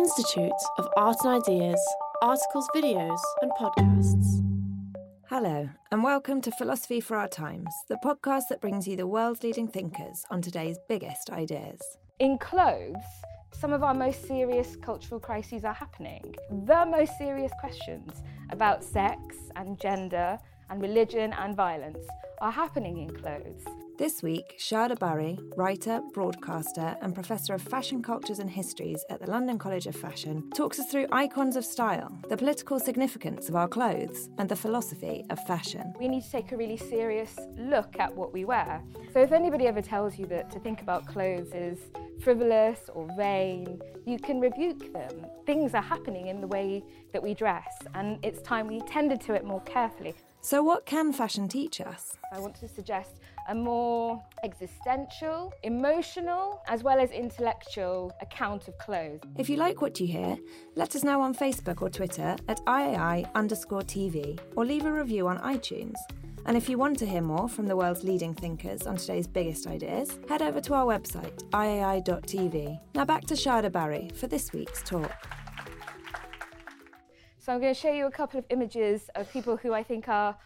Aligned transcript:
Institute 0.00 0.50
of 0.78 0.88
Art 0.96 1.18
and 1.24 1.42
Ideas, 1.42 1.78
articles, 2.22 2.66
videos, 2.74 3.20
and 3.42 3.52
podcasts. 3.60 4.42
Hello, 5.28 5.68
and 5.92 6.02
welcome 6.02 6.40
to 6.40 6.50
Philosophy 6.52 7.02
for 7.02 7.18
Our 7.18 7.28
Times, 7.28 7.68
the 7.90 7.98
podcast 8.02 8.44
that 8.48 8.62
brings 8.62 8.88
you 8.88 8.96
the 8.96 9.06
world's 9.06 9.42
leading 9.42 9.68
thinkers 9.68 10.24
on 10.30 10.40
today's 10.40 10.78
biggest 10.88 11.28
ideas. 11.28 11.82
In 12.18 12.38
clothes, 12.38 12.96
some 13.52 13.74
of 13.74 13.82
our 13.82 13.92
most 13.92 14.26
serious 14.26 14.74
cultural 14.74 15.20
crises 15.20 15.66
are 15.66 15.74
happening. 15.74 16.34
The 16.48 16.86
most 16.86 17.18
serious 17.18 17.52
questions 17.60 18.22
about 18.48 18.82
sex 18.82 19.20
and 19.56 19.78
gender 19.78 20.38
and 20.70 20.80
religion 20.80 21.34
and 21.34 21.54
violence 21.54 22.06
are 22.40 22.52
happening 22.52 23.02
in 23.02 23.10
clothes. 23.10 23.66
This 24.00 24.22
week, 24.22 24.56
Shahidha 24.58 24.98
Bari, 24.98 25.38
writer, 25.58 26.00
broadcaster, 26.14 26.96
and 27.02 27.14
professor 27.14 27.52
of 27.52 27.60
fashion 27.60 28.02
cultures 28.02 28.38
and 28.38 28.48
histories 28.48 29.04
at 29.10 29.20
the 29.20 29.30
London 29.30 29.58
College 29.58 29.86
of 29.86 29.94
Fashion, 29.94 30.50
talks 30.54 30.80
us 30.80 30.90
through 30.90 31.06
icons 31.12 31.54
of 31.54 31.66
style, 31.66 32.10
the 32.30 32.36
political 32.38 32.80
significance 32.80 33.50
of 33.50 33.56
our 33.56 33.68
clothes, 33.68 34.30
and 34.38 34.48
the 34.48 34.56
philosophy 34.56 35.26
of 35.28 35.38
fashion. 35.40 35.92
We 35.98 36.08
need 36.08 36.22
to 36.22 36.30
take 36.30 36.50
a 36.52 36.56
really 36.56 36.78
serious 36.78 37.38
look 37.58 37.98
at 37.98 38.16
what 38.16 38.32
we 38.32 38.46
wear. 38.46 38.82
So, 39.12 39.20
if 39.20 39.32
anybody 39.32 39.66
ever 39.66 39.82
tells 39.82 40.18
you 40.18 40.24
that 40.28 40.50
to 40.52 40.58
think 40.60 40.80
about 40.80 41.04
clothes 41.06 41.52
is 41.52 41.78
frivolous 42.22 42.88
or 42.94 43.06
vain, 43.18 43.82
you 44.06 44.18
can 44.18 44.40
rebuke 44.40 44.94
them. 44.94 45.26
Things 45.44 45.74
are 45.74 45.82
happening 45.82 46.28
in 46.28 46.40
the 46.40 46.46
way 46.46 46.82
that 47.12 47.22
we 47.22 47.34
dress, 47.34 47.68
and 47.94 48.18
it's 48.24 48.40
time 48.40 48.66
we 48.66 48.80
tended 48.80 49.20
to 49.20 49.34
it 49.34 49.44
more 49.44 49.60
carefully. 49.60 50.14
So, 50.42 50.62
what 50.62 50.86
can 50.86 51.12
fashion 51.12 51.48
teach 51.48 51.82
us? 51.82 52.16
I 52.32 52.38
want 52.38 52.54
to 52.56 52.68
suggest 52.68 53.20
a 53.48 53.54
more 53.54 54.22
existential, 54.42 55.52
emotional, 55.64 56.62
as 56.66 56.82
well 56.82 56.98
as 56.98 57.10
intellectual 57.10 58.10
account 58.22 58.66
of 58.66 58.78
clothes. 58.78 59.20
If 59.36 59.50
you 59.50 59.56
like 59.56 59.82
what 59.82 60.00
you 60.00 60.06
hear, 60.06 60.38
let 60.76 60.96
us 60.96 61.04
know 61.04 61.20
on 61.20 61.34
Facebook 61.34 61.82
or 61.82 61.90
Twitter 61.90 62.36
at 62.48 62.64
IAI 62.64 63.32
underscore 63.34 63.82
TV 63.82 64.38
or 64.56 64.64
leave 64.64 64.86
a 64.86 64.92
review 64.92 65.28
on 65.28 65.38
iTunes. 65.40 65.96
And 66.46 66.56
if 66.56 66.70
you 66.70 66.78
want 66.78 66.98
to 67.00 67.06
hear 67.06 67.20
more 67.20 67.48
from 67.48 67.66
the 67.66 67.76
world's 67.76 68.02
leading 68.02 68.32
thinkers 68.32 68.86
on 68.86 68.96
today's 68.96 69.26
biggest 69.26 69.66
ideas, 69.66 70.18
head 70.26 70.40
over 70.40 70.60
to 70.62 70.72
our 70.74 70.86
website, 70.86 71.38
iai.tv. 71.50 72.80
Now 72.94 73.04
back 73.04 73.26
to 73.26 73.34
Shahidha 73.34 73.70
Bari 73.70 74.10
for 74.14 74.26
this 74.26 74.54
week's 74.54 74.82
talk. 74.82 75.39
So 77.40 77.54
I'm 77.54 77.60
going 77.60 77.72
to 77.72 77.80
show 77.80 77.90
you 77.90 78.06
a 78.06 78.10
couple 78.10 78.38
of 78.38 78.44
images 78.50 79.08
of 79.14 79.32
people 79.32 79.56
who 79.56 79.72
I 79.72 79.82
think 79.82 80.10
are, 80.10 80.36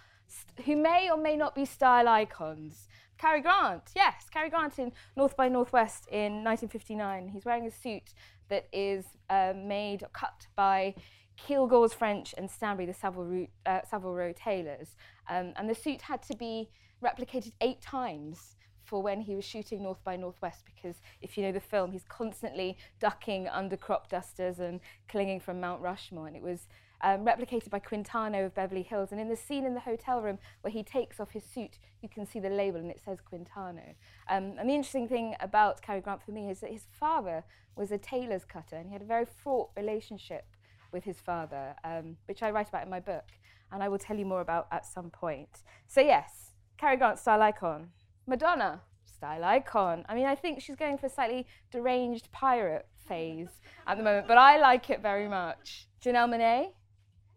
who 0.65 0.77
may 0.77 1.10
or 1.10 1.16
may 1.16 1.37
not 1.37 1.53
be 1.56 1.65
style 1.65 2.06
icons. 2.06 2.87
Cary 3.19 3.41
Grant, 3.41 3.91
yes, 3.97 4.28
Cary 4.31 4.49
Grant 4.49 4.78
in 4.78 4.93
North 5.16 5.37
by 5.37 5.49
Northwest 5.49 6.06
in 6.06 6.44
1959. 6.44 7.28
He's 7.28 7.44
wearing 7.44 7.66
a 7.66 7.71
suit 7.71 8.15
that 8.49 8.69
is 8.72 9.06
uh, 9.28 9.54
made, 9.56 10.04
cut 10.12 10.47
by 10.54 10.94
Kilgour's 11.37 11.93
French 11.93 12.33
and 12.38 12.49
Stanbury, 12.49 12.87
the 12.87 12.94
Savile 12.94 13.25
Row, 13.25 13.47
uh, 13.66 13.81
Savile 13.91 14.15
Row 14.15 14.33
tailors. 14.33 14.94
Um, 15.28 15.53
and 15.56 15.69
the 15.69 15.75
suit 15.75 16.03
had 16.03 16.22
to 16.22 16.37
be 16.37 16.71
replicated 17.03 17.50
eight 17.60 17.83
times 17.83 18.54
for 18.84 19.03
when 19.03 19.21
he 19.21 19.34
was 19.34 19.44
shooting 19.44 19.83
North 19.83 20.04
by 20.04 20.15
Northwest 20.15 20.62
because 20.65 21.00
if 21.21 21.37
you 21.37 21.43
know 21.43 21.50
the 21.50 21.59
film, 21.59 21.91
he's 21.91 22.04
constantly 22.04 22.77
ducking 23.00 23.49
under 23.49 23.77
crop 23.77 24.09
dusters 24.09 24.60
and 24.60 24.78
clinging 25.09 25.41
from 25.41 25.60
Mount 25.60 25.81
Rushmore. 25.81 26.28
And 26.28 26.37
it 26.37 26.43
was 26.43 26.69
um, 27.04 27.25
replicated 27.25 27.69
by 27.69 27.78
Quintino 27.78 28.47
of 28.47 28.54
Beverly 28.54 28.82
Hills. 28.82 29.12
And 29.12 29.20
in 29.20 29.28
the 29.28 29.37
scene 29.37 29.66
in 29.66 29.75
the 29.75 29.81
hotel 29.81 30.22
room 30.22 30.38
where 30.62 30.72
he 30.72 30.82
takes 30.82 31.20
off 31.20 31.31
his 31.32 31.44
suit, 31.44 31.78
you 32.00 32.09
can 32.09 32.26
see 32.26 32.41
the 32.41 32.48
label 32.48 32.81
and 32.81 32.91
it 32.91 33.00
says 33.04 33.19
Quintino. 33.20 33.94
Um, 34.28 34.54
and 34.59 34.69
the 34.69 34.75
interesting 34.75 35.06
thing 35.06 35.37
about 35.41 35.82
Cary 35.82 36.00
Grant 36.00 36.22
for 36.25 36.32
me 36.32 36.50
is 36.50 36.60
that 36.60 36.70
his 36.70 36.87
father 36.91 37.44
was 37.76 37.92
a 37.92 37.98
tailor's 37.98 38.44
cutter 38.47 38.76
and 38.76 38.87
he 38.87 38.94
had 38.94 39.03
a 39.03 39.06
very 39.06 39.26
fraught 39.26 39.69
relationship 39.76 40.47
with 40.92 41.04
his 41.04 41.20
father, 41.20 41.75
um, 41.84 42.16
which 42.26 42.42
I 42.42 42.50
write 42.50 42.70
about 42.70 42.84
in 42.84 42.91
my 42.91 43.00
book. 43.00 43.25
And 43.71 43.82
I 43.82 43.88
will 43.88 43.98
tell 43.98 44.16
you 44.16 44.25
more 44.25 44.41
about 44.41 44.66
at 44.72 44.86
some 44.86 45.10
point. 45.10 45.62
So, 45.86 46.00
yes, 46.00 46.53
Cary 46.78 46.97
Grant, 46.97 47.19
style 47.19 47.42
icon. 47.42 47.88
Madonna, 48.26 48.81
style 49.04 49.44
icon. 49.44 50.06
I 50.09 50.15
mean, 50.15 50.26
I 50.26 50.34
think 50.34 50.62
she's 50.62 50.76
going 50.76 50.97
for 50.97 51.06
a 51.06 51.10
slightly 51.10 51.47
deranged 51.71 52.31
pirate 52.32 52.86
phase 53.06 53.60
at 53.86 53.98
the 53.98 54.04
moment, 54.04 54.26
but 54.26 54.38
I 54.38 54.59
like 54.59 54.88
it 54.88 55.03
very 55.03 55.28
much. 55.28 55.88
Janelle 56.03 56.28
Monáe, 56.28 56.69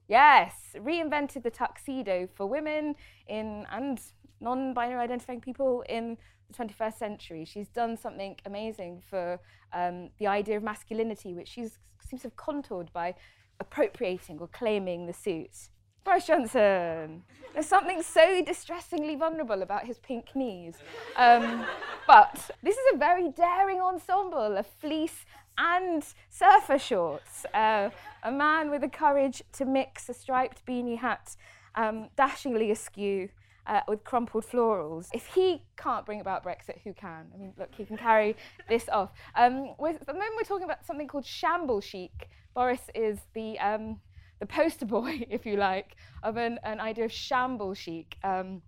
Yes, 0.08 0.54
reinvented 0.76 1.44
the 1.44 1.52
tuxedo 1.52 2.28
for 2.34 2.46
women 2.46 2.96
in 3.28 3.66
and 3.72 4.00
non-binary 4.40 5.02
identifying 5.02 5.42
people 5.42 5.84
in 5.90 6.18
the 6.50 6.64
21st 6.64 6.98
century. 6.98 7.46
She's 7.46 7.68
done 7.68 7.98
something 7.98 8.38
amazing 8.46 9.02
for 9.10 9.40
um, 9.74 10.10
the 10.20 10.28
idea 10.28 10.58
of 10.58 10.64
masculinity, 10.64 11.34
which 11.34 11.50
she 11.50 11.68
seems 12.08 12.22
to 12.22 12.28
have 12.28 12.38
contoured 12.38 12.92
by 12.94 13.16
appropriating 13.60 14.40
or 14.40 14.48
claiming 14.48 15.08
the 15.08 15.14
suit. 15.14 15.70
Boris 16.06 16.26
Johnson. 16.26 17.24
There's 17.54 17.66
something 17.66 18.02
so 18.02 18.42
distressingly 18.42 19.16
vulnerable 19.16 19.62
about 19.62 19.86
his 19.86 19.98
pink 19.98 20.34
knees. 20.36 20.76
Um, 21.18 21.66
but 22.08 22.50
this 22.64 22.78
is 22.78 22.94
a 22.94 22.98
very 22.98 23.30
daring 23.32 23.82
ensemble, 23.82 24.56
a 24.56 24.64
fleece 24.64 25.26
and 25.58 26.04
surfer 26.30 26.78
shorts. 26.78 27.46
Uh, 27.54 27.90
a 28.24 28.32
man 28.32 28.70
with 28.70 28.82
the 28.82 28.90
courage 28.90 29.44
to 29.54 29.66
mix 29.66 30.10
a 30.10 30.14
striped 30.14 30.66
beanie 30.66 30.98
hat, 30.98 31.36
um, 31.76 32.10
dashingly 32.16 32.72
askew, 32.72 33.30
uh, 33.68 33.82
with 33.88 34.04
crumpled 34.04 34.46
florals. 34.46 35.10
If 35.14 35.28
he 35.28 35.62
can't 35.76 36.06
bring 36.06 36.22
about 36.22 36.44
Brexit, 36.44 36.80
who 36.84 36.94
can? 36.94 37.28
I 37.34 37.38
mean, 37.38 37.54
look, 37.58 37.70
he 37.76 37.86
can 37.86 37.98
carry 37.98 38.36
this 38.70 38.88
off. 38.92 39.12
Um, 39.36 39.76
at 39.86 40.06
the 40.06 40.14
moment, 40.14 40.32
we're 40.38 40.44
talking 40.44 40.66
about 40.66 40.86
something 40.86 41.08
called 41.08 41.26
shamble 41.26 41.82
chic. 41.82 42.30
Boris 42.56 42.82
is 42.96 43.20
the 43.34 43.60
um, 43.60 44.00
the 44.40 44.46
poster 44.46 44.86
boy, 44.86 45.26
if 45.30 45.46
you 45.46 45.58
like, 45.58 45.96
of 46.24 46.38
an, 46.38 46.60
an 46.64 46.80
idea 46.80 47.06
of 47.06 47.12
shamble 47.12 47.74
chic, 47.74 48.18
um, 48.24 48.62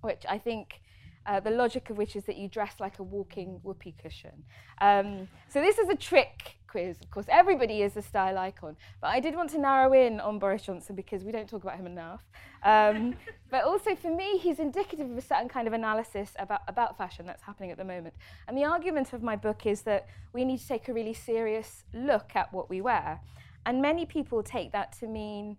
which 0.00 0.24
I 0.28 0.38
think 0.38 0.80
uh, 1.26 1.40
the 1.40 1.50
logic 1.50 1.90
of 1.90 1.96
which 1.96 2.16
is 2.16 2.24
that 2.24 2.36
you 2.36 2.48
dress 2.48 2.74
like 2.80 2.98
a 2.98 3.02
walking 3.02 3.60
whoopee 3.62 3.94
cushion. 4.02 4.44
Um, 4.80 5.28
so 5.48 5.60
this 5.60 5.78
is 5.78 5.88
a 5.88 5.94
trick 5.94 6.56
quiz. 6.66 6.96
Of 7.02 7.10
course, 7.10 7.26
everybody 7.28 7.82
is 7.82 7.96
a 7.96 8.02
style 8.02 8.38
icon, 8.38 8.76
but 9.00 9.08
I 9.08 9.20
did 9.20 9.36
want 9.36 9.50
to 9.50 9.58
narrow 9.58 9.92
in 9.92 10.20
on 10.20 10.38
Boris 10.38 10.62
Johnson 10.62 10.96
because 10.96 11.22
we 11.22 11.30
don't 11.30 11.48
talk 11.48 11.62
about 11.62 11.76
him 11.76 11.86
enough. 11.86 12.22
Um, 12.64 13.14
but 13.50 13.64
also 13.64 13.94
for 13.94 14.14
me, 14.14 14.38
he's 14.38 14.58
indicative 14.58 15.10
of 15.10 15.16
a 15.16 15.20
certain 15.20 15.48
kind 15.48 15.68
of 15.68 15.74
analysis 15.74 16.32
about, 16.38 16.62
about 16.66 16.96
fashion 16.96 17.26
that's 17.26 17.42
happening 17.42 17.70
at 17.70 17.76
the 17.76 17.84
moment. 17.84 18.14
And 18.48 18.56
the 18.56 18.64
argument 18.64 19.12
of 19.12 19.22
my 19.22 19.36
book 19.36 19.66
is 19.66 19.82
that 19.82 20.06
we 20.32 20.44
need 20.44 20.58
to 20.60 20.66
take 20.66 20.88
a 20.88 20.92
really 20.92 21.14
serious 21.14 21.84
look 21.92 22.32
at 22.34 22.52
what 22.52 22.70
we 22.70 22.80
wear. 22.80 23.20
And 23.64 23.80
many 23.80 24.06
people 24.06 24.42
take 24.42 24.72
that 24.72 24.92
to 24.98 25.06
mean 25.06 25.58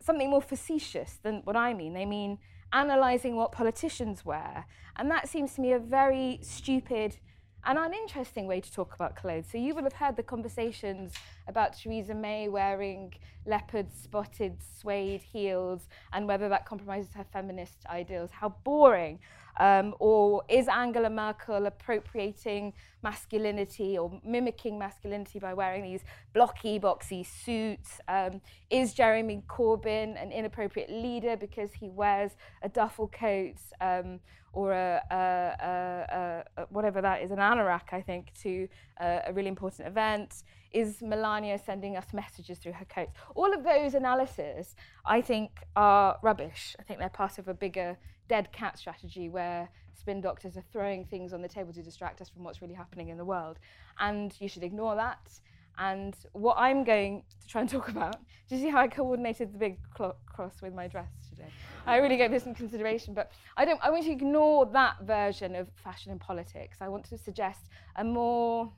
something 0.00 0.30
more 0.30 0.42
facetious 0.42 1.18
than 1.22 1.40
what 1.44 1.56
I 1.56 1.72
mean. 1.74 1.94
They 1.94 2.06
mean 2.06 2.38
analysing 2.72 3.36
what 3.36 3.52
politicians 3.52 4.24
wear. 4.24 4.66
And 4.96 5.10
that 5.10 5.28
seems 5.28 5.54
to 5.54 5.60
me 5.60 5.72
a 5.72 5.78
very 5.78 6.38
stupid 6.42 7.18
and 7.64 7.78
uninteresting 7.78 8.46
way 8.46 8.60
to 8.60 8.72
talk 8.72 8.94
about 8.94 9.16
clothes. 9.16 9.46
So 9.50 9.58
you 9.58 9.74
will 9.74 9.82
have 9.84 9.92
heard 9.92 10.16
the 10.16 10.22
conversations 10.22 11.12
about 11.46 11.76
Theresa 11.76 12.14
May 12.14 12.48
wearing 12.48 13.12
leopard 13.46 13.92
spotted 13.92 14.58
suede 14.80 15.22
heels 15.22 15.88
and 16.12 16.26
whether 16.26 16.48
that 16.48 16.66
compromises 16.66 17.14
her 17.14 17.24
feminist 17.32 17.84
ideals. 17.90 18.30
How 18.30 18.50
boring. 18.64 19.18
Um, 19.60 19.94
or 19.98 20.44
is 20.48 20.68
Angela 20.68 21.10
Merkel 21.10 21.66
appropriating 21.66 22.74
masculinity 23.02 23.98
or 23.98 24.20
mimicking 24.24 24.78
masculinity 24.78 25.40
by 25.40 25.52
wearing 25.52 25.82
these 25.82 26.04
blocky, 26.32 26.78
boxy 26.78 27.26
suits? 27.26 28.00
Um, 28.06 28.40
is 28.70 28.94
Jeremy 28.94 29.42
Corbyn 29.48 30.20
an 30.22 30.30
inappropriate 30.30 30.90
leader 30.90 31.36
because 31.36 31.72
he 31.72 31.88
wears 31.88 32.32
a 32.62 32.68
duffel 32.68 33.08
coat 33.08 33.56
um, 33.80 34.20
or 34.58 34.72
a, 34.72 35.00
a, 35.12 36.44
a, 36.56 36.66
whatever 36.70 37.00
that 37.00 37.22
is, 37.22 37.30
an 37.30 37.38
anorak, 37.38 37.92
I 37.92 38.02
think, 38.02 38.32
to 38.42 38.66
uh, 39.00 39.20
a 39.28 39.32
really 39.32 39.46
important 39.48 39.86
event? 39.86 40.42
Is 40.72 41.00
Melania 41.00 41.58
sending 41.64 41.96
us 41.96 42.06
messages 42.12 42.58
through 42.58 42.72
her 42.72 42.84
coat? 42.84 43.10
All 43.36 43.54
of 43.54 43.62
those 43.62 43.94
analyses, 43.94 44.74
I 45.06 45.20
think, 45.20 45.50
are 45.76 46.18
rubbish. 46.22 46.74
I 46.80 46.82
think 46.82 46.98
they're 46.98 47.08
part 47.08 47.38
of 47.38 47.46
a 47.46 47.54
bigger 47.54 47.96
dead 48.28 48.50
cat 48.50 48.76
strategy 48.76 49.28
where 49.28 49.68
spin 49.94 50.20
doctors 50.20 50.56
are 50.56 50.64
throwing 50.72 51.04
things 51.04 51.32
on 51.32 51.40
the 51.40 51.48
table 51.48 51.72
to 51.72 51.82
distract 51.82 52.20
us 52.20 52.28
from 52.28 52.42
what's 52.42 52.60
really 52.60 52.74
happening 52.74 53.10
in 53.10 53.16
the 53.16 53.24
world. 53.24 53.60
And 54.00 54.34
you 54.40 54.48
should 54.48 54.64
ignore 54.64 54.96
that. 54.96 55.38
And 55.78 56.16
what 56.32 56.56
I'm 56.58 56.84
going 56.84 57.22
to 57.40 57.48
try 57.48 57.60
and 57.60 57.70
talk 57.76 57.88
about, 57.88 58.16
do 58.48 58.56
you 58.56 58.62
see 58.62 58.68
how 58.68 58.80
I 58.80 58.88
coordinated 58.88 59.54
the 59.54 59.58
big 59.58 59.78
cross 59.94 60.62
with 60.62 60.74
my 60.74 60.88
dress 60.88 61.10
today? 61.30 61.48
I 61.86 61.96
really 61.96 62.16
gave 62.16 62.30
this 62.30 62.44
some 62.44 62.54
consideration, 62.54 63.14
but 63.14 63.32
I 63.56 63.64
don't. 63.64 63.80
I 63.82 63.90
want 63.90 64.04
to 64.04 64.10
ignore 64.10 64.66
that 64.66 64.96
version 65.02 65.54
of 65.54 65.68
fashion 65.74 66.12
and 66.12 66.20
politics. 66.20 66.78
I 66.80 66.88
want 66.88 67.04
to 67.06 67.16
suggest 67.16 67.60
a 67.96 68.04
more 68.04 68.70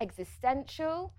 existential, 0.00 1.12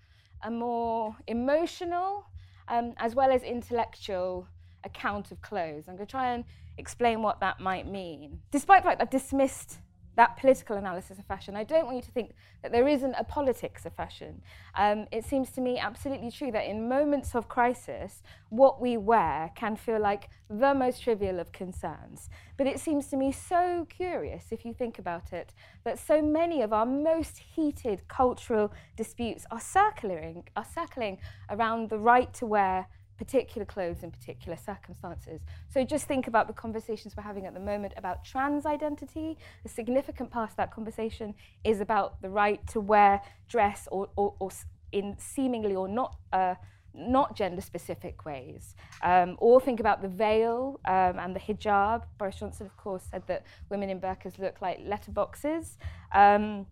a 0.44 0.52
more 0.52 1.16
emotional, 1.28 2.26
um, 2.68 2.94
as 2.98 3.16
well 3.16 3.32
as 3.32 3.44
intellectual 3.44 4.48
account 4.84 5.32
of 5.32 5.42
clothes. 5.42 5.86
I'm 5.88 5.96
going 5.96 6.08
to 6.08 6.12
try 6.12 6.34
and 6.34 6.44
explain 6.78 7.22
what 7.22 7.40
that 7.40 7.60
might 7.60 7.88
mean. 7.88 8.40
Despite 8.52 8.84
the 8.84 8.90
fact 8.90 9.02
I've 9.02 9.10
dismissed 9.10 9.80
that 10.18 10.36
political 10.36 10.78
analysis 10.78 11.20
of 11.20 11.26
fashion. 11.26 11.56
I 11.56 11.64
don't 11.64 11.86
want 11.86 11.96
you 11.96 12.02
to 12.02 12.12
think 12.12 12.34
that 12.64 12.72
there 12.72 12.88
isn't 12.88 13.14
a 13.14 13.24
politics 13.24 13.86
of 13.86 13.94
fashion. 13.94 14.42
Um, 14.76 15.06
it 15.12 15.24
seems 15.24 15.52
to 15.52 15.62
me 15.62 15.78
absolutely 15.78 16.32
true 16.32 16.52
that 16.52 16.66
in 16.66 16.90
moments 16.90 17.36
of 17.36 17.48
crisis, 17.48 18.24
what 18.50 18.82
we 18.82 18.98
wear 18.98 19.52
can 19.56 19.76
feel 19.76 20.00
like 20.00 20.30
the 20.50 20.74
most 20.74 21.04
trivial 21.04 21.40
of 21.40 21.52
concerns. 21.52 22.30
But 22.58 22.66
it 22.66 22.80
seems 22.80 23.08
to 23.10 23.18
me 23.18 23.32
so 23.32 23.86
curious, 23.90 24.46
if 24.52 24.66
you 24.66 24.74
think 24.74 24.98
about 24.98 25.34
it, 25.34 25.54
that 25.84 26.00
so 26.00 26.20
many 26.20 26.64
of 26.64 26.74
our 26.74 26.86
most 26.86 27.38
heated 27.38 28.08
cultural 28.08 28.74
disputes 28.96 29.46
are 29.52 29.60
circling, 29.60 30.46
are 30.56 30.66
circling 30.66 31.20
around 31.52 31.90
the 31.90 32.00
right 32.00 32.34
to 32.34 32.48
wear 32.48 32.88
particular 33.18 33.66
clothes 33.66 34.04
in 34.04 34.12
particular 34.12 34.58
circumstances. 34.58 35.42
So 35.70 35.84
just 35.84 36.08
think 36.08 36.28
about 36.28 36.48
the 36.48 36.54
conversations 36.54 37.16
we're 37.16 37.24
having 37.24 37.46
at 37.46 37.54
the 37.54 37.60
moment 37.60 37.94
about 37.98 38.24
trans 38.24 38.66
identity. 38.66 39.38
A 39.66 39.70
significant 39.70 40.32
part 40.32 40.52
of 40.52 40.56
that 40.58 40.72
conversation 40.72 41.34
is 41.64 41.82
about 41.82 42.22
the 42.22 42.30
right 42.30 42.66
to 42.68 42.80
wear 42.80 43.22
dress 43.48 43.88
or, 43.92 44.10
or, 44.16 44.36
or 44.40 44.52
in 44.92 45.16
seemingly 45.18 45.76
or 45.76 45.88
not. 45.88 46.18
Uh, 46.32 46.56
not 47.00 47.36
gender 47.36 47.62
specific 47.62 48.26
ways. 48.26 48.76
Um, 49.04 49.36
or 49.38 49.62
think 49.62 49.80
about 49.80 50.02
the 50.02 50.08
veil 50.08 50.80
um, 50.86 51.20
and 51.20 51.36
the 51.36 51.40
hijab. 51.40 52.04
Boris 52.18 52.38
Johnson, 52.38 52.66
of 52.66 52.76
course, 52.76 53.04
said 53.12 53.22
that 53.28 53.46
women 53.70 53.92
in 53.92 54.02
burqas 54.02 54.40
look 54.40 54.62
like 54.62 54.80
letterboxes. 54.80 55.78
Um, 56.12 56.66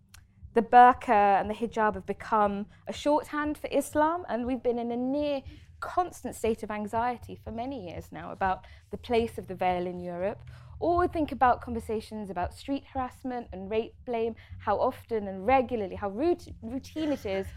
the 0.55 0.61
burqa 0.61 1.39
and 1.39 1.49
the 1.49 1.53
hijab 1.53 1.95
have 1.95 2.05
become 2.05 2.65
a 2.87 2.93
shorthand 2.93 3.57
for 3.57 3.67
Islam, 3.71 4.23
and 4.29 4.45
we've 4.45 4.63
been 4.63 4.79
in 4.79 4.91
a 4.91 4.97
near 4.97 5.41
constant 5.79 6.35
state 6.35 6.63
of 6.63 6.71
anxiety 6.71 7.39
for 7.43 7.51
many 7.51 7.89
years 7.89 8.05
now 8.11 8.31
about 8.31 8.65
the 8.91 8.97
place 8.97 9.37
of 9.37 9.47
the 9.47 9.55
veil 9.55 9.87
in 9.87 9.99
Europe, 9.99 10.39
or 10.79 11.07
think 11.07 11.31
about 11.31 11.61
conversations 11.61 12.29
about 12.29 12.53
street 12.53 12.83
harassment 12.93 13.47
and 13.53 13.69
rape 13.69 13.93
blame, 14.05 14.35
how 14.59 14.77
often 14.77 15.27
and 15.27 15.45
regularly, 15.45 15.95
how 15.95 16.09
routine 16.09 17.11
it 17.11 17.25
is 17.25 17.47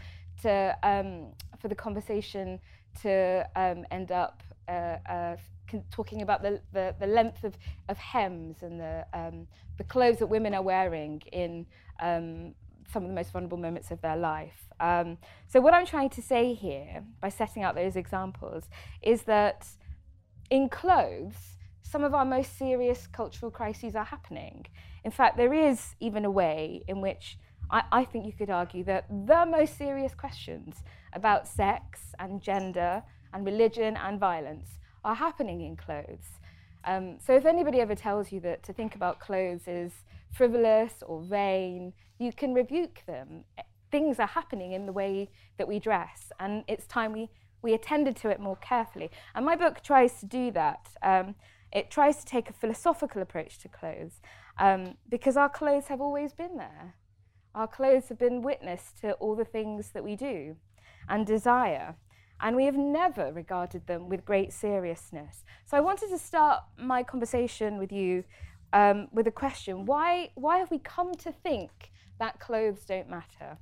to, 0.41 0.77
um, 0.83 1.27
for 1.59 1.67
the 1.67 1.75
conversation 1.75 2.59
to 3.01 3.47
um, 3.55 3.85
end 3.91 4.11
up 4.11 4.41
uh, 4.67 4.97
uh, 5.09 5.35
talking 5.91 6.21
about 6.21 6.41
the, 6.41 6.61
the, 6.73 6.95
the, 6.99 7.07
length 7.07 7.43
of, 7.43 7.55
of 7.89 7.97
hems 7.97 8.63
and 8.63 8.79
the, 8.79 9.05
um, 9.13 9.47
the 9.77 9.83
clothes 9.83 10.17
that 10.17 10.27
women 10.27 10.53
are 10.53 10.61
wearing 10.61 11.21
in 11.31 11.65
um, 11.99 12.53
some 12.91 13.03
of 13.03 13.09
the 13.09 13.15
most 13.15 13.31
vulnerable 13.31 13.57
moments 13.57 13.91
of 13.91 14.01
their 14.01 14.17
life. 14.17 14.69
Um, 14.79 15.17
so, 15.47 15.59
what 15.61 15.73
I'm 15.73 15.85
trying 15.85 16.09
to 16.11 16.21
say 16.21 16.53
here 16.53 17.03
by 17.21 17.29
setting 17.29 17.63
out 17.63 17.75
those 17.75 17.95
examples 17.95 18.69
is 19.01 19.23
that 19.23 19.67
in 20.49 20.69
clothes, 20.69 21.57
some 21.81 22.03
of 22.03 22.13
our 22.13 22.25
most 22.25 22.57
serious 22.57 23.07
cultural 23.07 23.51
crises 23.51 23.95
are 23.95 24.05
happening. 24.05 24.65
In 25.03 25.11
fact, 25.11 25.37
there 25.37 25.53
is 25.53 25.95
even 25.99 26.25
a 26.25 26.31
way 26.31 26.83
in 26.87 27.01
which 27.01 27.37
I, 27.71 27.83
I 27.91 28.05
think 28.05 28.25
you 28.25 28.33
could 28.33 28.49
argue 28.49 28.83
that 28.85 29.05
the 29.09 29.45
most 29.45 29.77
serious 29.77 30.13
questions 30.13 30.83
about 31.13 31.47
sex 31.47 32.13
and 32.19 32.41
gender 32.41 33.03
and 33.33 33.45
religion 33.45 33.97
and 33.97 34.19
violence 34.19 34.79
are 35.03 35.15
happening 35.15 35.61
in 35.61 35.75
clothes. 35.75 36.38
Um, 36.85 37.17
so, 37.19 37.35
if 37.35 37.45
anybody 37.45 37.81
ever 37.81 37.95
tells 37.95 38.31
you 38.31 38.39
that 38.41 38.63
to 38.63 38.73
think 38.73 38.95
about 38.95 39.19
clothes 39.19 39.67
is 39.67 39.91
frivolous 40.31 41.03
or 41.05 41.21
vain, 41.21 41.93
you 42.19 42.31
can 42.31 42.53
rebuke 42.53 43.03
them 43.05 43.43
things 43.91 44.19
are 44.19 44.27
happening 44.27 44.73
in 44.73 44.85
the 44.85 44.93
way 44.93 45.29
that 45.57 45.67
we 45.67 45.79
dress, 45.79 46.31
and 46.39 46.63
it's 46.67 46.85
time 46.85 47.13
we, 47.13 47.29
we 47.61 47.73
attended 47.73 48.15
to 48.17 48.29
it 48.29 48.39
more 48.39 48.55
carefully. 48.57 49.09
And 49.35 49.45
my 49.45 49.55
book 49.55 49.81
tries 49.81 50.19
to 50.19 50.25
do 50.25 50.51
that. 50.51 50.89
Um, 51.01 51.35
it 51.71 51.91
tries 51.91 52.17
to 52.17 52.25
take 52.25 52.49
a 52.49 52.53
philosophical 52.53 53.21
approach 53.21 53.59
to 53.59 53.67
clothes 53.67 54.21
um, 54.57 54.95
because 55.07 55.37
our 55.37 55.49
clothes 55.49 55.87
have 55.87 56.01
always 56.01 56.33
been 56.33 56.57
there. 56.57 56.95
Our 57.53 57.67
clothes 57.67 58.09
have 58.09 58.19
been 58.19 58.41
witness 58.41 58.93
to 59.01 59.13
all 59.13 59.35
the 59.35 59.45
things 59.45 59.91
that 59.93 60.03
we 60.03 60.15
do 60.15 60.55
and 61.07 61.25
desire. 61.25 61.95
And 62.41 62.55
we 62.55 62.65
have 62.65 62.77
never 62.77 63.31
regarded 63.33 63.85
them 63.87 64.09
with 64.09 64.25
great 64.25 64.53
seriousness. 64.53 65.43
So 65.65 65.77
I 65.77 65.81
wanted 65.81 66.09
to 66.09 66.17
start 66.17 66.63
my 66.77 67.03
conversation 67.03 67.77
with 67.77 67.91
you 67.91 68.23
um, 68.71 69.07
with 69.11 69.27
a 69.27 69.31
question 69.31 69.85
why, 69.85 70.29
why 70.35 70.59
have 70.59 70.71
we 70.71 70.79
come 70.79 71.15
to 71.15 71.31
think 71.31 71.91
that 72.19 72.39
clothes 72.39 72.85
don't 72.85 73.09
matter? 73.09 73.57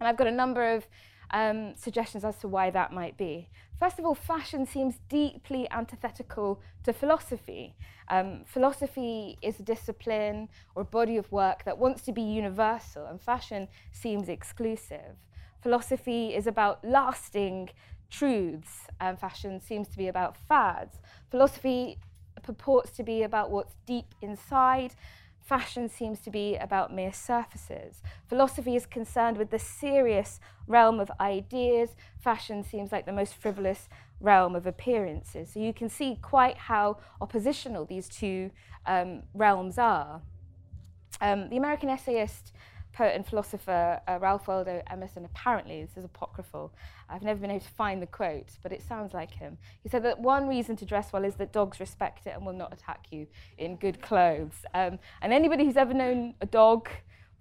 And 0.00 0.08
I've 0.08 0.16
got 0.16 0.26
a 0.26 0.32
number 0.32 0.74
of 0.74 0.86
um, 1.32 1.74
suggestions 1.76 2.24
as 2.24 2.36
to 2.38 2.48
why 2.48 2.70
that 2.70 2.92
might 2.92 3.16
be. 3.16 3.48
First 3.78 3.98
of 3.98 4.04
all, 4.04 4.14
fashion 4.14 4.66
seems 4.66 5.00
deeply 5.08 5.68
antithetical 5.70 6.60
to 6.84 6.92
philosophy. 6.92 7.74
Um, 8.08 8.44
philosophy 8.46 9.38
is 9.42 9.58
a 9.58 9.62
discipline 9.62 10.48
or 10.74 10.82
a 10.82 10.84
body 10.84 11.16
of 11.16 11.30
work 11.32 11.64
that 11.64 11.78
wants 11.78 12.02
to 12.02 12.12
be 12.12 12.22
universal, 12.22 13.06
and 13.06 13.20
fashion 13.20 13.68
seems 13.90 14.28
exclusive. 14.28 15.16
Philosophy 15.62 16.34
is 16.34 16.46
about 16.46 16.84
lasting 16.84 17.70
truths, 18.12 18.86
and 19.00 19.18
fashion 19.18 19.60
seems 19.60 19.88
to 19.88 19.96
be 19.96 20.06
about 20.06 20.36
fads. 20.36 21.00
Philosophy 21.30 21.98
purports 22.42 22.90
to 22.92 23.02
be 23.02 23.22
about 23.22 23.50
what's 23.50 23.74
deep 23.86 24.14
inside, 24.20 24.94
Fashion 25.42 25.88
seems 25.88 26.20
to 26.20 26.30
be 26.30 26.56
about 26.56 26.94
mere 26.94 27.12
surfaces. 27.12 28.00
Philosophy 28.28 28.76
is 28.76 28.86
concerned 28.86 29.36
with 29.36 29.50
the 29.50 29.58
serious 29.58 30.38
realm 30.68 31.00
of 31.00 31.10
ideas. 31.20 31.90
Fashion 32.20 32.62
seems 32.62 32.92
like 32.92 33.06
the 33.06 33.12
most 33.12 33.34
frivolous 33.34 33.88
realm 34.20 34.54
of 34.54 34.66
appearances. 34.66 35.50
So 35.52 35.60
you 35.60 35.72
can 35.72 35.88
see 35.88 36.16
quite 36.22 36.56
how 36.56 36.98
oppositional 37.20 37.84
these 37.84 38.08
two 38.08 38.52
um, 38.86 39.24
realms 39.34 39.78
are. 39.78 40.22
Um, 41.20 41.48
the 41.48 41.56
American 41.56 41.90
essayist 41.90 42.52
poet 42.92 43.14
and 43.14 43.26
philosopher 43.26 44.00
uh, 44.06 44.18
Ralph 44.20 44.48
Waldo 44.48 44.82
Emerson, 44.90 45.24
apparently, 45.24 45.84
this 45.84 45.96
is 45.96 46.04
apocryphal, 46.04 46.72
I've 47.08 47.22
never 47.22 47.40
been 47.40 47.50
able 47.50 47.64
to 47.64 47.70
find 47.70 48.00
the 48.00 48.06
quote, 48.06 48.50
but 48.62 48.72
it 48.72 48.82
sounds 48.82 49.14
like 49.14 49.32
him. 49.32 49.58
He 49.82 49.88
said 49.88 50.04
that 50.04 50.18
one 50.18 50.48
reason 50.48 50.76
to 50.76 50.84
dress 50.84 51.12
well 51.12 51.24
is 51.24 51.34
that 51.36 51.52
dogs 51.52 51.80
respect 51.80 52.26
it 52.26 52.34
and 52.34 52.44
will 52.44 52.52
not 52.52 52.72
attack 52.72 53.06
you 53.10 53.26
in 53.58 53.76
good 53.76 54.00
clothes. 54.00 54.64
Um, 54.74 54.98
and 55.20 55.32
anybody 55.32 55.64
who's 55.64 55.76
ever 55.76 55.94
known 55.94 56.34
a 56.40 56.46
dog 56.46 56.88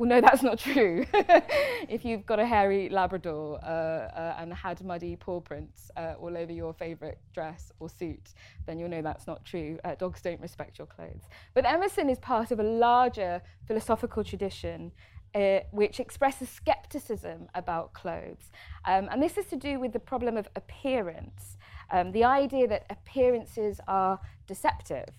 will 0.02 0.08
know 0.08 0.20
that's 0.28 0.44
not 0.44 0.58
true. 0.58 1.06
if 1.14 2.04
you've 2.04 2.26
got 2.26 2.40
a 2.40 2.46
hairy 2.46 2.90
Labrador 2.90 3.60
uh, 3.64 3.68
uh, 3.68 4.36
and 4.40 4.54
had 4.54 4.84
muddy 4.84 5.16
paw 5.16 5.40
prints 5.40 5.92
uh, 5.96 6.16
all 6.20 6.36
over 6.36 6.52
your 6.52 6.74
favourite 6.74 7.18
dress 7.34 7.72
or 7.80 7.88
suit, 7.88 8.34
then 8.66 8.80
you'll 8.80 8.90
know 8.90 9.02
that's 9.02 9.28
not 9.28 9.46
true. 9.46 9.80
Uh, 9.86 9.96
dogs 9.96 10.22
don't 10.22 10.42
respect 10.42 10.78
your 10.80 10.88
clothes. 10.88 11.30
But 11.54 11.66
Emerson 11.66 12.10
is 12.10 12.20
part 12.20 12.52
of 12.52 12.60
a 12.60 12.64
larger 12.64 13.42
philosophical 13.68 14.24
tradition 14.24 14.92
uh, 15.34 15.60
which 15.72 16.00
expresses 16.00 16.50
skepticism 16.50 17.48
about 17.56 17.94
clothes. 17.94 18.52
Um, 18.86 19.08
and 19.12 19.22
this 19.22 19.38
is 19.38 19.46
to 19.48 19.56
do 19.56 19.80
with 19.80 19.94
the 19.94 20.00
problem 20.00 20.38
of 20.38 20.48
appearance, 20.56 21.58
um, 21.92 22.12
the 22.12 22.24
idea 22.24 22.68
that 22.68 22.86
appearances 22.90 23.80
are 23.88 24.20
deceptive. 24.48 25.10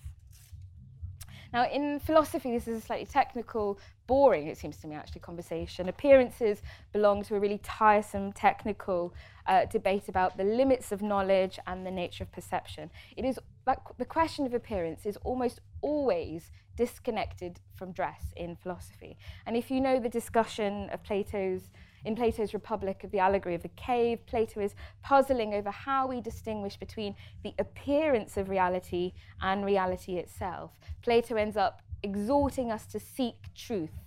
Now, 1.53 1.69
in 1.69 1.99
philosophy, 1.99 2.51
this 2.51 2.67
is 2.67 2.79
a 2.79 2.81
slightly 2.81 3.05
technical, 3.05 3.77
boring, 4.07 4.47
it 4.47 4.57
seems 4.57 4.77
to 4.77 4.87
me, 4.87 4.95
actually, 4.95 5.21
conversation. 5.21 5.87
Appearances 5.87 6.63
belong 6.91 7.23
to 7.25 7.35
a 7.35 7.39
really 7.39 7.59
tiresome, 7.59 8.33
technical 8.33 9.13
uh, 9.45 9.65
debate 9.65 10.09
about 10.09 10.35
the 10.35 10.43
limits 10.43 10.91
of 10.91 11.03
knowledge 11.03 11.59
and 11.67 11.85
the 11.85 11.91
nature 11.91 12.23
of 12.23 12.31
perception. 12.31 12.89
It 13.15 13.23
is 13.23 13.39
like 13.67 13.77
the 13.99 14.05
question 14.05 14.47
of 14.47 14.55
appearance 14.55 15.05
is 15.05 15.15
almost 15.17 15.61
always 15.83 16.51
disconnected 16.75 17.59
from 17.75 17.91
dress 17.91 18.33
in 18.35 18.55
philosophy. 18.55 19.17
And 19.45 19.55
if 19.55 19.69
you 19.69 19.79
know 19.79 19.99
the 19.99 20.09
discussion 20.09 20.89
of 20.89 21.03
Plato's 21.03 21.69
in 22.05 22.15
Plato's 22.15 22.53
Republic 22.53 23.03
of 23.03 23.11
the 23.11 23.19
allegory 23.19 23.55
of 23.55 23.61
the 23.61 23.69
cave, 23.69 24.25
Plato 24.25 24.59
is 24.59 24.75
puzzling 25.01 25.53
over 25.53 25.71
how 25.71 26.05
we 26.05 26.19
distinguish 26.19 26.75
between 26.75 27.15
the 27.43 27.53
appearance 27.59 28.35
of 28.35 28.49
reality 28.49 29.13
and 29.41 29.63
reality 29.63 30.17
itself. 30.17 30.71
Plato 31.01 31.35
ends 31.35 31.55
up 31.55 31.81
exhorting 32.01 32.71
us 32.71 32.85
to 32.87 32.99
seek 32.99 33.37
truth 33.55 34.03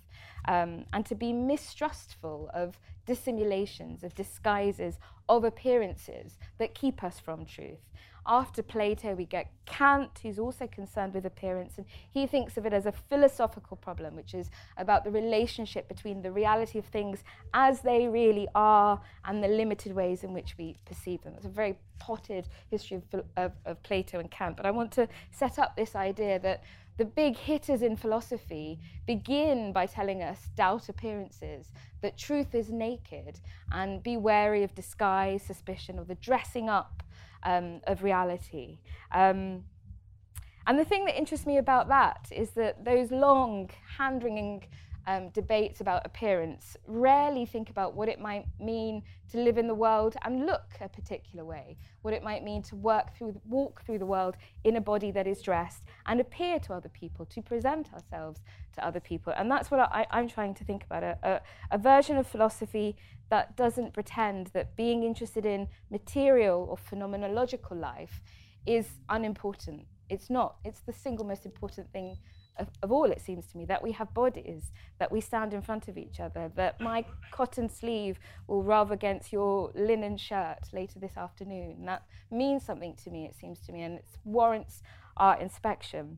um, 0.47 0.85
and 0.93 1.05
to 1.07 1.15
be 1.15 1.33
mistrustful 1.33 2.51
of 2.53 2.79
dissimulations, 3.07 4.03
of 4.03 4.13
disguises, 4.13 4.99
of 5.27 5.43
appearances 5.43 6.37
that 6.59 6.75
keep 6.75 7.03
us 7.03 7.19
from 7.19 7.45
truth. 7.45 7.91
After 8.27 8.61
Plato, 8.61 9.15
we 9.15 9.25
get 9.25 9.49
Kant, 9.65 10.19
who's 10.21 10.37
also 10.37 10.67
concerned 10.67 11.13
with 11.13 11.25
appearance, 11.25 11.77
and 11.77 11.85
he 12.11 12.27
thinks 12.27 12.57
of 12.57 12.65
it 12.65 12.73
as 12.73 12.85
a 12.85 12.91
philosophical 12.91 13.77
problem, 13.77 14.15
which 14.15 14.33
is 14.33 14.49
about 14.75 15.05
the 15.05 15.11
relationship 15.11 15.87
between 15.87 16.21
the 16.21 16.31
reality 16.31 16.77
of 16.77 16.85
things 16.85 17.23
as 17.53 17.81
they 17.81 18.07
really 18.07 18.47
are 18.53 18.99
and 19.23 19.41
the 19.41 19.47
limited 19.47 19.93
ways 19.93 20.23
in 20.23 20.33
which 20.33 20.55
we 20.57 20.75
perceive 20.85 21.23
them. 21.23 21.33
It's 21.37 21.45
a 21.45 21.49
very 21.49 21.77
potted 21.99 22.49
history 22.69 22.97
of, 23.13 23.23
of, 23.37 23.51
of 23.65 23.81
Plato 23.83 24.19
and 24.19 24.29
Kant, 24.29 24.57
but 24.57 24.65
I 24.65 24.71
want 24.71 24.91
to 24.93 25.07
set 25.31 25.57
up 25.57 25.77
this 25.77 25.95
idea 25.95 26.37
that 26.39 26.63
the 26.97 27.05
big 27.05 27.37
hitters 27.37 27.83
in 27.83 27.95
philosophy 27.95 28.79
begin 29.05 29.71
by 29.71 29.85
telling 29.85 30.23
us 30.23 30.49
doubt 30.55 30.89
appearances, 30.89 31.71
that 32.01 32.17
truth 32.17 32.55
is 32.55 32.71
naked, 32.71 33.39
and 33.71 34.01
be 34.01 34.17
wary 34.17 34.63
of 34.63 34.73
disguise, 34.73 35.43
suspicion, 35.43 35.99
or 35.99 36.05
the 36.05 36.15
dressing 36.15 36.69
up 36.69 37.03
um, 37.43 37.81
of 37.85 38.03
reality. 38.03 38.79
Um, 39.13 39.63
and 40.65 40.77
the 40.77 40.85
thing 40.85 41.05
that 41.05 41.17
interests 41.17 41.45
me 41.45 41.57
about 41.57 41.87
that 41.87 42.29
is 42.31 42.51
that 42.51 42.83
those 42.83 43.09
long, 43.09 43.69
hand 43.97 44.23
wringing 44.23 44.63
um, 45.07 45.29
debates 45.29 45.79
about 45.79 46.05
appearance 46.05 46.75
rarely 46.85 47.45
think 47.45 47.69
about 47.69 47.95
what 47.95 48.09
it 48.09 48.19
might 48.19 48.45
mean 48.59 49.01
to 49.31 49.37
live 49.37 49.57
in 49.57 49.65
the 49.65 49.73
world 49.73 50.15
and 50.23 50.45
look 50.45 50.65
a 50.81 50.89
particular 50.89 51.45
way, 51.45 51.77
what 52.01 52.13
it 52.13 52.21
might 52.21 52.43
mean 52.43 52.61
to 52.63 52.75
work 52.75 53.15
through, 53.15 53.39
walk 53.47 53.81
through 53.85 53.97
the 53.97 54.05
world 54.05 54.35
in 54.65 54.75
a 54.75 54.81
body 54.81 55.09
that 55.11 55.25
is 55.25 55.41
dressed 55.41 55.83
and 56.05 56.19
appear 56.19 56.59
to 56.59 56.73
other 56.73 56.89
people, 56.89 57.25
to 57.25 57.41
present 57.41 57.91
ourselves 57.93 58.41
to 58.73 58.85
other 58.85 58.99
people. 58.99 59.33
And 59.37 59.49
that's 59.49 59.71
what 59.71 59.79
I, 59.79 60.05
am 60.11 60.27
trying 60.27 60.53
to 60.55 60.65
think 60.65 60.83
about 60.83 61.03
a, 61.03 61.17
a, 61.23 61.41
a 61.71 61.77
version 61.77 62.17
of 62.17 62.27
philosophy 62.27 62.97
that 63.29 63.55
doesn't 63.55 63.93
pretend 63.93 64.47
that 64.47 64.75
being 64.75 65.03
interested 65.03 65.45
in 65.45 65.69
material 65.89 66.67
or 66.69 66.77
phenomenological 66.77 67.79
life 67.79 68.21
is 68.65 68.87
unimportant. 69.07 69.85
It's 70.09 70.29
not. 70.29 70.57
It's 70.65 70.81
the 70.81 70.93
single 70.93 71.25
most 71.25 71.45
important 71.45 71.91
thing 71.91 72.17
of, 72.59 72.67
of, 72.81 72.91
all, 72.91 73.05
it 73.05 73.21
seems 73.21 73.45
to 73.47 73.57
me, 73.57 73.65
that 73.65 73.83
we 73.83 73.91
have 73.93 74.13
bodies, 74.13 74.71
that 74.99 75.11
we 75.11 75.21
stand 75.21 75.53
in 75.53 75.61
front 75.61 75.87
of 75.87 75.97
each 75.97 76.19
other, 76.19 76.51
that 76.55 76.79
my 76.79 77.05
cotton 77.31 77.69
sleeve 77.69 78.19
will 78.47 78.63
rub 78.63 78.91
against 78.91 79.31
your 79.31 79.71
linen 79.75 80.17
shirt 80.17 80.59
later 80.73 80.99
this 80.99 81.17
afternoon. 81.17 81.85
That 81.85 82.03
means 82.31 82.63
something 82.63 82.95
to 83.03 83.09
me, 83.09 83.25
it 83.25 83.35
seems 83.35 83.59
to 83.61 83.71
me, 83.71 83.81
and 83.83 83.95
it 83.99 84.05
warrants 84.23 84.81
our 85.17 85.39
inspection. 85.39 86.17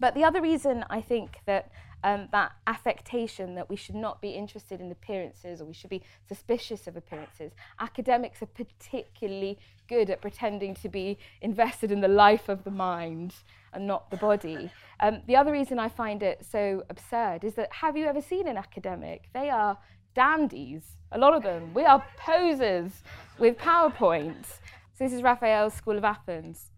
But 0.00 0.14
the 0.14 0.24
other 0.24 0.40
reason 0.40 0.84
I 0.90 1.00
think 1.00 1.38
that 1.46 1.70
um, 2.04 2.28
that 2.32 2.52
affectation 2.66 3.54
that 3.56 3.68
we 3.68 3.76
should 3.76 3.94
not 3.94 4.20
be 4.20 4.30
interested 4.30 4.80
in 4.80 4.90
appearances 4.90 5.60
or 5.60 5.64
we 5.64 5.74
should 5.74 5.90
be 5.90 6.02
suspicious 6.28 6.86
of 6.86 6.96
appearances. 6.96 7.52
Academics 7.80 8.42
are 8.42 8.46
particularly 8.46 9.58
good 9.88 10.10
at 10.10 10.20
pretending 10.20 10.74
to 10.74 10.88
be 10.88 11.18
invested 11.40 11.90
in 11.90 12.00
the 12.00 12.08
life 12.08 12.48
of 12.48 12.64
the 12.64 12.70
mind 12.70 13.34
and 13.72 13.86
not 13.86 14.10
the 14.10 14.16
body. 14.16 14.70
Um, 15.00 15.22
the 15.26 15.36
other 15.36 15.52
reason 15.52 15.78
I 15.78 15.88
find 15.88 16.22
it 16.22 16.44
so 16.48 16.84
absurd 16.88 17.44
is 17.44 17.54
that 17.54 17.72
have 17.72 17.96
you 17.96 18.06
ever 18.06 18.20
seen 18.20 18.46
an 18.46 18.56
academic? 18.56 19.28
They 19.34 19.50
are 19.50 19.76
dandies, 20.14 20.84
a 21.12 21.18
lot 21.18 21.34
of 21.34 21.42
them. 21.42 21.74
We 21.74 21.84
are 21.84 22.04
posers 22.16 22.92
with 23.38 23.56
PowerPoints. 23.58 24.46
So 24.94 25.04
this 25.04 25.12
is 25.12 25.22
Raphael's 25.22 25.74
School 25.74 25.96
of 25.96 26.04
Athens. 26.04 26.70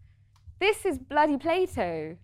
This 0.59 0.85
is 0.85 0.97
bloody 0.99 1.37
Plato. 1.37 2.17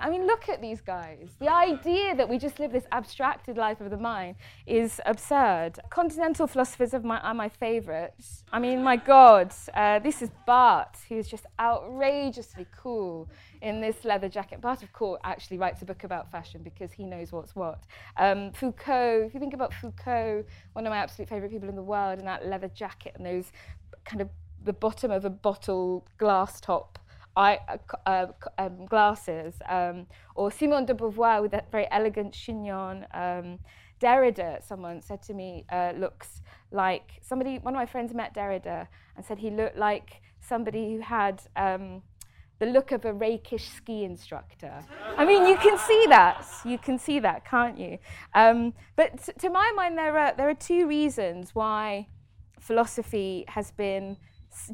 I 0.00 0.10
mean, 0.10 0.26
look 0.26 0.48
at 0.48 0.60
these 0.60 0.80
guys. 0.80 1.28
The 1.38 1.52
idea 1.52 2.14
that 2.14 2.28
we 2.28 2.38
just 2.38 2.58
live 2.58 2.72
this 2.72 2.86
abstracted 2.90 3.56
life 3.56 3.80
of 3.80 3.90
the 3.90 3.96
mind 3.96 4.36
is 4.66 5.00
absurd. 5.04 5.78
Continental 5.90 6.46
philosophers 6.46 6.94
are 6.94 7.00
my, 7.00 7.48
favourites. 7.48 8.44
I 8.52 8.58
mean, 8.58 8.82
my 8.82 8.96
God, 8.96 9.52
uh, 9.74 9.98
this 9.98 10.22
is 10.22 10.30
Barthes, 10.46 11.04
who's 11.08 11.28
just 11.28 11.44
outrageously 11.60 12.66
cool 12.76 13.28
in 13.60 13.80
this 13.80 14.04
leather 14.04 14.28
jacket. 14.28 14.60
Barthes, 14.60 14.82
of 14.82 14.92
course, 14.92 15.20
actually 15.22 15.58
writes 15.58 15.82
a 15.82 15.84
book 15.84 16.04
about 16.04 16.30
fashion 16.30 16.62
because 16.62 16.92
he 16.92 17.04
knows 17.04 17.30
what's 17.30 17.54
what. 17.54 17.84
Um, 18.16 18.52
Foucault, 18.52 19.24
if 19.26 19.34
you 19.34 19.40
think 19.40 19.54
about 19.54 19.74
Foucault, 19.74 20.44
one 20.72 20.86
of 20.86 20.90
my 20.90 20.98
absolute 20.98 21.28
favourite 21.28 21.52
people 21.52 21.68
in 21.68 21.76
the 21.76 21.82
world, 21.82 22.18
in 22.18 22.24
that 22.24 22.46
leather 22.46 22.68
jacket 22.68 23.14
and 23.16 23.26
those 23.26 23.52
kind 24.04 24.20
of 24.20 24.28
the 24.64 24.72
bottom 24.72 25.10
of 25.10 25.24
a 25.24 25.30
bottle 25.30 26.06
glass 26.18 26.60
top 26.60 26.98
uh, 27.38 27.56
uh 28.06 28.26
um, 28.58 28.86
glasses, 28.86 29.54
um, 29.68 30.06
or 30.34 30.50
Simone 30.50 30.86
de 30.86 30.94
Beauvoir 30.94 31.42
with 31.42 31.52
that 31.52 31.70
very 31.70 31.86
elegant 31.90 32.34
chignon. 32.34 33.06
Um, 33.14 33.58
Derrida, 34.00 34.62
someone 34.62 35.00
said 35.02 35.22
to 35.22 35.34
me, 35.34 35.64
uh, 35.70 35.92
looks 35.96 36.42
like 36.70 37.20
somebody, 37.20 37.58
one 37.58 37.74
of 37.74 37.78
my 37.78 37.86
friends 37.86 38.14
met 38.14 38.34
Derrida 38.34 38.86
and 39.16 39.24
said 39.24 39.38
he 39.38 39.50
looked 39.50 39.76
like 39.76 40.22
somebody 40.40 40.94
who 40.94 41.00
had 41.00 41.42
um, 41.56 42.02
the 42.58 42.66
look 42.66 42.92
of 42.92 43.04
a 43.04 43.12
rakish 43.12 43.68
ski 43.68 44.04
instructor. 44.04 44.80
I 45.16 45.24
mean, 45.24 45.46
you 45.46 45.56
can 45.56 45.78
see 45.78 46.06
that. 46.08 46.46
You 46.64 46.78
can 46.78 46.98
see 46.98 47.18
that, 47.20 47.44
can't 47.44 47.78
you? 47.78 47.98
Um, 48.34 48.74
but 48.96 49.24
t- 49.24 49.32
to 49.38 49.50
my 49.50 49.72
mind, 49.74 49.98
there 49.98 50.16
are, 50.16 50.34
there 50.36 50.48
are 50.48 50.54
two 50.54 50.86
reasons 50.86 51.54
why 51.54 52.08
philosophy 52.60 53.44
has 53.48 53.70
been 53.72 54.16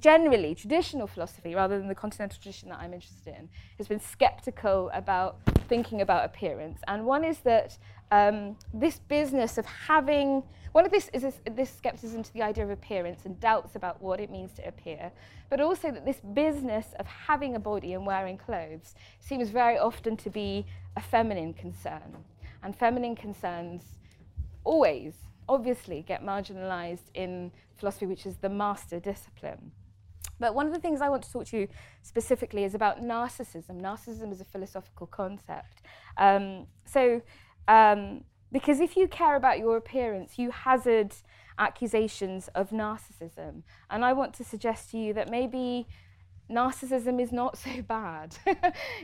generally 0.01 0.55
traditional 0.55 1.07
philosophy, 1.07 1.55
rather 1.55 1.79
than 1.79 1.89
the 1.89 1.95
continental 1.95 2.37
tradition 2.41 2.69
that 2.71 2.79
I'm 2.79 2.93
interested 2.93 3.35
in, 3.35 3.49
has 3.79 3.89
been 3.89 4.01
skeptical 4.01 4.91
about 4.93 5.39
thinking 5.69 6.01
about 6.01 6.25
appearance. 6.25 6.81
And 6.89 7.07
one 7.07 7.25
is 7.25 7.39
that 7.39 7.79
um, 8.11 8.57
this 8.73 8.99
business 8.99 9.59
of 9.59 9.67
having 9.67 10.43
one 10.73 10.85
of 10.85 10.91
this 10.91 11.09
is 11.13 11.23
this, 11.23 11.39
this, 11.53 11.71
skepticism 11.71 12.25
to 12.25 12.33
the 12.33 12.43
idea 12.43 12.65
of 12.65 12.71
appearance 12.71 13.27
and 13.27 13.39
doubts 13.39 13.77
about 13.77 14.03
what 14.03 14.19
it 14.19 14.29
means 14.29 14.53
to 14.55 14.67
appear, 14.67 15.13
but 15.49 15.61
also 15.61 15.93
that 15.93 16.05
this 16.05 16.19
business 16.35 16.87
of 16.99 17.07
having 17.07 17.55
a 17.55 17.61
body 17.61 17.93
and 17.93 18.05
wearing 18.05 18.37
clothes 18.37 18.97
seems 19.21 19.51
very 19.51 19.79
often 19.79 20.17
to 20.17 20.31
be 20.31 20.67
a 20.97 21.01
feminine 21.01 21.55
concern. 21.55 22.25
And 22.65 22.75
feminine 22.75 23.15
concerns 23.15 23.85
always 24.65 25.15
obviously 25.49 26.03
get 26.03 26.23
marginalized 26.23 27.11
in 27.15 27.53
philosophy, 27.77 28.07
which 28.07 28.27
is 28.27 28.37
the 28.37 28.49
master 28.49 29.01
discipline. 29.01 29.73
But 30.41 30.55
one 30.55 30.67
of 30.67 30.73
the 30.73 30.81
things 30.81 31.01
I 31.01 31.09
want 31.09 31.23
to 31.23 31.33
talk 31.33 31.47
to 31.47 31.59
you 31.59 31.69
specifically 32.03 32.65
is 32.65 32.75
about 32.75 33.03
narcissism. 33.03 33.81
Narcissism 33.81 34.33
is 34.33 34.41
a 34.41 34.45
philosophical 34.45 35.07
concept. 35.07 35.83
Um, 36.17 36.67
so, 36.85 37.23
um, 37.69 38.25
because 38.51 38.81
if 38.81 38.97
you 38.97 39.09
care 39.09 39.37
about 39.37 39.59
your 39.59 39.77
appearance, 39.77 40.39
you 40.39 40.51
hazard 40.51 41.15
accusations 41.59 42.49
of 42.49 42.71
narcissism. 42.71 43.63
And 43.91 44.05
I 44.05 44.13
want 44.13 44.35
to 44.35 44.45
suggest 44.45 44.91
to 44.91 44.99
you 44.99 45.13
that 45.15 45.31
maybe 45.31 45.87
narcissism 46.51 47.21
is 47.21 47.33
not 47.33 47.59
so 47.67 47.83
bad 47.83 48.37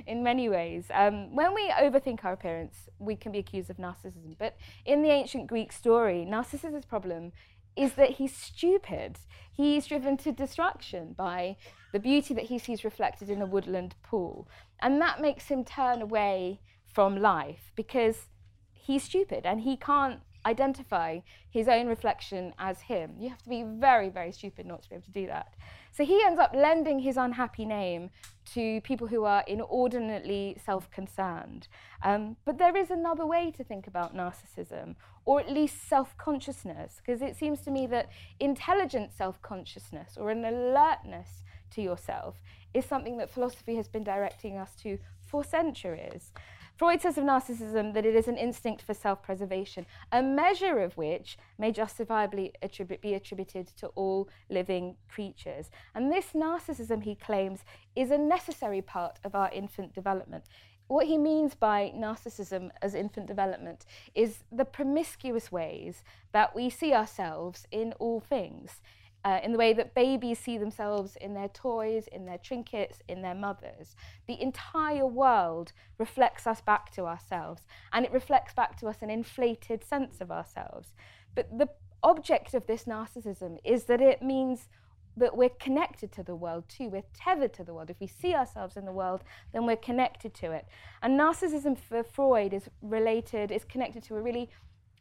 in 0.06 0.22
many 0.22 0.48
ways. 0.48 0.86
Um, 0.92 1.34
when 1.34 1.54
we 1.54 1.70
overthink 1.70 2.24
our 2.24 2.32
appearance, 2.32 2.88
we 2.98 3.16
can 3.16 3.32
be 3.32 3.38
accused 3.38 3.70
of 3.70 3.76
narcissism. 3.76 4.36
But 4.38 4.56
in 4.84 5.02
the 5.02 5.10
ancient 5.10 5.46
Greek 5.46 5.72
story, 5.72 6.24
Narcissus' 6.24 6.84
problem 6.84 7.32
is 7.76 7.94
that 7.94 8.10
he's 8.10 8.34
stupid. 8.34 9.18
He's 9.52 9.86
driven 9.86 10.16
to 10.18 10.32
destruction 10.32 11.14
by 11.16 11.56
the 11.92 11.98
beauty 11.98 12.34
that 12.34 12.44
he 12.44 12.58
sees 12.58 12.84
reflected 12.84 13.30
in 13.30 13.42
a 13.42 13.46
woodland 13.46 13.94
pool. 14.02 14.48
And 14.80 15.00
that 15.00 15.20
makes 15.20 15.46
him 15.46 15.64
turn 15.64 16.02
away 16.02 16.60
from 16.92 17.20
life 17.20 17.72
because 17.76 18.28
he's 18.72 19.04
stupid 19.04 19.46
and 19.46 19.60
he 19.60 19.76
can't 19.76 20.20
identify 20.46 21.20
his 21.50 21.68
own 21.68 21.86
reflection 21.86 22.54
as 22.58 22.80
him. 22.82 23.14
You 23.18 23.28
have 23.28 23.42
to 23.42 23.48
be 23.48 23.62
very, 23.62 24.08
very 24.08 24.32
stupid 24.32 24.66
not 24.66 24.82
to 24.82 24.88
be 24.88 24.94
able 24.96 25.04
to 25.04 25.12
do 25.12 25.26
that. 25.26 25.54
So 25.92 26.04
he 26.04 26.22
ends 26.24 26.38
up 26.38 26.52
lending 26.54 27.00
his 27.00 27.16
unhappy 27.16 27.64
name 27.64 28.10
to 28.54 28.80
people 28.80 29.06
who 29.06 29.24
are 29.24 29.44
inordinately 29.46 30.56
self 30.64 30.90
concerned. 30.90 31.68
Um, 32.02 32.36
but 32.44 32.58
there 32.58 32.76
is 32.76 32.90
another 32.90 33.26
way 33.26 33.50
to 33.56 33.64
think 33.64 33.86
about 33.86 34.14
narcissism, 34.14 34.96
or 35.24 35.40
at 35.40 35.50
least 35.50 35.88
self 35.88 36.16
consciousness, 36.16 37.00
because 37.04 37.22
it 37.22 37.36
seems 37.36 37.60
to 37.62 37.70
me 37.70 37.86
that 37.88 38.08
intelligent 38.38 39.12
self 39.12 39.40
consciousness 39.42 40.16
or 40.16 40.30
an 40.30 40.44
alertness 40.44 41.42
to 41.72 41.82
yourself 41.82 42.40
is 42.74 42.84
something 42.84 43.16
that 43.18 43.30
philosophy 43.30 43.76
has 43.76 43.88
been 43.88 44.04
directing 44.04 44.56
us 44.56 44.74
to 44.76 44.98
for 45.26 45.44
centuries. 45.44 46.32
Freud 46.80 47.02
says 47.02 47.18
of 47.18 47.24
narcissism 47.24 47.92
that 47.92 48.06
it 48.06 48.16
is 48.16 48.26
an 48.26 48.38
instinct 48.38 48.80
for 48.80 48.94
self 48.94 49.22
preservation, 49.22 49.84
a 50.10 50.22
measure 50.22 50.78
of 50.78 50.96
which 50.96 51.36
may 51.58 51.72
justifiably 51.72 52.54
attribute, 52.62 53.02
be 53.02 53.12
attributed 53.12 53.66
to 53.76 53.88
all 53.88 54.30
living 54.48 54.96
creatures. 55.06 55.68
And 55.94 56.10
this 56.10 56.28
narcissism, 56.34 57.02
he 57.02 57.14
claims, 57.14 57.66
is 57.94 58.10
a 58.10 58.16
necessary 58.16 58.80
part 58.80 59.18
of 59.24 59.34
our 59.34 59.50
infant 59.52 59.92
development. 59.92 60.44
what 60.88 61.06
he 61.06 61.18
means 61.18 61.54
by 61.54 61.92
narcissism 61.94 62.70
as 62.80 62.94
infant 62.94 63.26
development 63.26 63.84
is 64.14 64.42
the 64.50 64.64
promiscuous 64.64 65.52
ways 65.52 66.02
that 66.32 66.54
we 66.56 66.70
see 66.70 66.94
ourselves 66.94 67.66
in 67.70 67.92
all 67.98 68.20
things. 68.20 68.80
Uh, 69.22 69.38
in 69.44 69.52
the 69.52 69.58
way 69.58 69.74
that 69.74 69.94
babies 69.94 70.38
see 70.38 70.56
themselves 70.56 71.14
in 71.20 71.34
their 71.34 71.48
toys, 71.48 72.08
in 72.10 72.24
their 72.24 72.38
trinkets, 72.38 73.00
in 73.06 73.20
their 73.20 73.34
mothers. 73.34 73.94
The 74.26 74.40
entire 74.40 75.06
world 75.06 75.74
reflects 75.98 76.46
us 76.46 76.62
back 76.62 76.90
to 76.92 77.04
ourselves, 77.04 77.66
and 77.92 78.06
it 78.06 78.12
reflects 78.12 78.54
back 78.54 78.78
to 78.80 78.86
us 78.86 79.02
an 79.02 79.10
inflated 79.10 79.84
sense 79.84 80.22
of 80.22 80.30
ourselves. 80.30 80.94
But 81.34 81.58
the 81.58 81.68
object 82.02 82.54
of 82.54 82.66
this 82.66 82.84
narcissism 82.84 83.58
is 83.62 83.84
that 83.84 84.00
it 84.00 84.22
means 84.22 84.68
that 85.16 85.36
we're 85.36 85.50
connected 85.50 86.12
to 86.12 86.22
the 86.22 86.34
world 86.34 86.64
too. 86.68 86.88
We're 86.88 87.02
tethered 87.14 87.52
to 87.54 87.64
the 87.64 87.74
world. 87.74 87.90
If 87.90 88.00
we 88.00 88.06
see 88.06 88.34
ourselves 88.34 88.76
in 88.76 88.84
the 88.84 88.92
world, 88.92 89.22
then 89.52 89.66
we're 89.66 89.76
connected 89.76 90.34
to 90.34 90.52
it. 90.52 90.66
And 91.02 91.18
narcissism 91.18 91.76
for 91.78 92.02
Freud 92.02 92.52
is 92.52 92.68
related, 92.80 93.50
is 93.50 93.64
connected 93.64 94.02
to 94.04 94.16
a 94.16 94.22
really, 94.22 94.50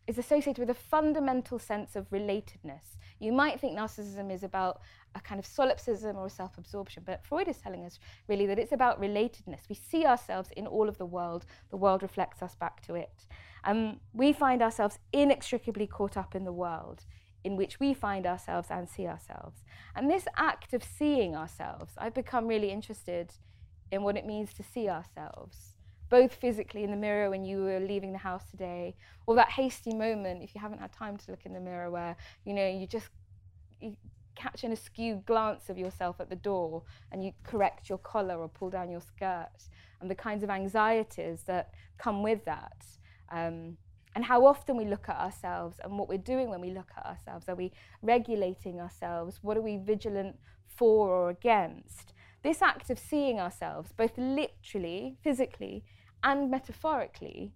is 0.08 0.18
associated 0.18 0.60
with 0.60 0.70
a 0.70 0.80
fundamental 0.90 1.60
sense 1.60 1.96
of 1.96 2.10
relatedness. 2.10 2.98
You 3.20 3.34
might 3.34 3.60
think 3.60 3.78
narcissism 3.78 4.32
is 4.32 4.44
about 4.44 4.82
a 5.16 5.20
kind 5.20 5.40
of 5.40 5.46
solipsism 5.46 6.16
or 6.16 6.30
self 6.30 6.58
absorption, 6.58 7.04
but 7.06 7.24
Freud 7.26 7.48
is 7.48 7.58
telling 7.58 7.86
us 7.86 8.00
really 8.28 8.46
that 8.46 8.60
it's 8.60 8.72
about 8.72 9.02
relatedness. 9.02 9.68
We 9.70 9.76
see 9.76 10.06
ourselves 10.06 10.50
in 10.56 10.68
all 10.68 10.88
of 10.88 10.98
the 10.98 11.06
world, 11.06 11.46
the 11.70 11.78
world 11.78 12.02
reflects 12.02 12.42
us 12.42 12.56
back 12.56 12.82
to 12.88 12.96
it. 12.96 13.26
Um, 13.64 14.00
we 14.14 14.32
find 14.32 14.62
ourselves 14.62 15.00
inextricably 15.12 15.88
caught 15.88 16.16
up 16.16 16.36
in 16.36 16.46
the 16.46 16.54
world 16.54 17.06
in 17.44 17.56
which 17.56 17.80
we 17.80 17.94
find 17.94 18.26
ourselves 18.26 18.68
and 18.70 18.90
see 18.90 19.08
ourselves. 19.08 19.64
And 19.96 20.10
this 20.10 20.26
act 20.36 20.74
of 20.74 20.84
seeing 20.84 21.36
ourselves, 21.36 21.94
I've 21.98 22.14
become 22.14 22.48
really 22.48 22.72
interested 22.72 23.34
in 23.92 24.04
what 24.04 24.18
it 24.18 24.26
means 24.26 24.54
to 24.54 24.64
see 24.64 24.90
ourselves, 24.90 25.69
both 26.10 26.34
physically 26.34 26.84
in 26.84 26.92
the 26.92 26.98
mirror 26.98 27.30
when 27.30 27.46
you 27.46 27.64
were 27.64 27.80
leaving 27.80 28.12
the 28.12 28.18
house 28.18 28.44
today, 28.50 28.96
or 29.26 29.36
that 29.36 29.50
hasty 29.50 29.94
moment 29.94 30.44
if 30.44 30.56
you 30.56 30.62
haven't 30.62 30.80
had 30.80 30.92
time 30.92 31.18
to 31.18 31.32
look 31.32 31.46
in 31.46 31.54
the 31.54 31.60
mirror 31.60 31.90
where, 31.90 32.16
you 32.46 32.54
know, 32.54 32.68
you 32.68 32.88
just 32.88 33.10
you 33.80 33.96
catch 34.36 34.64
an 34.64 34.72
askew 34.72 35.22
glance 35.26 35.70
of 35.70 35.78
yourself 35.78 36.20
at 36.20 36.30
the 36.30 36.36
door 36.36 36.84
and 37.12 37.24
you 37.24 37.34
correct 37.44 37.90
your 37.90 37.98
collar 37.98 38.38
or 38.38 38.48
pull 38.48 38.70
down 38.70 38.90
your 38.90 39.02
skirt, 39.02 39.70
and 40.02 40.10
the 40.10 40.16
kinds 40.16 40.44
of 40.44 40.50
anxieties 40.50 41.44
that 41.46 41.74
come 41.98 42.24
with 42.24 42.46
that. 42.46 42.86
Um, 43.32 43.78
and 44.16 44.26
how 44.26 44.46
often 44.46 44.76
we 44.76 44.86
look 44.86 45.08
at 45.08 45.18
ourselves 45.18 45.80
and 45.84 45.98
what 45.98 46.10
we're 46.10 46.18
doing 46.18 46.50
when 46.50 46.62
we 46.62 46.72
look 46.72 46.90
at 46.98 47.06
ourselves. 47.06 47.48
Are 47.48 47.56
we 47.56 47.72
regulating 48.02 48.80
ourselves? 48.80 49.40
What 49.42 49.56
are 49.56 49.62
we 49.62 49.78
vigilant 49.78 50.38
for 50.68 51.10
or 51.10 51.30
against? 51.30 52.14
This 52.42 52.62
act 52.62 52.90
of 52.90 52.98
seeing 52.98 53.40
ourselves, 53.40 53.92
both 53.92 54.18
literally, 54.18 55.18
physically, 55.22 55.84
and 56.24 56.50
metaphorically, 56.50 57.54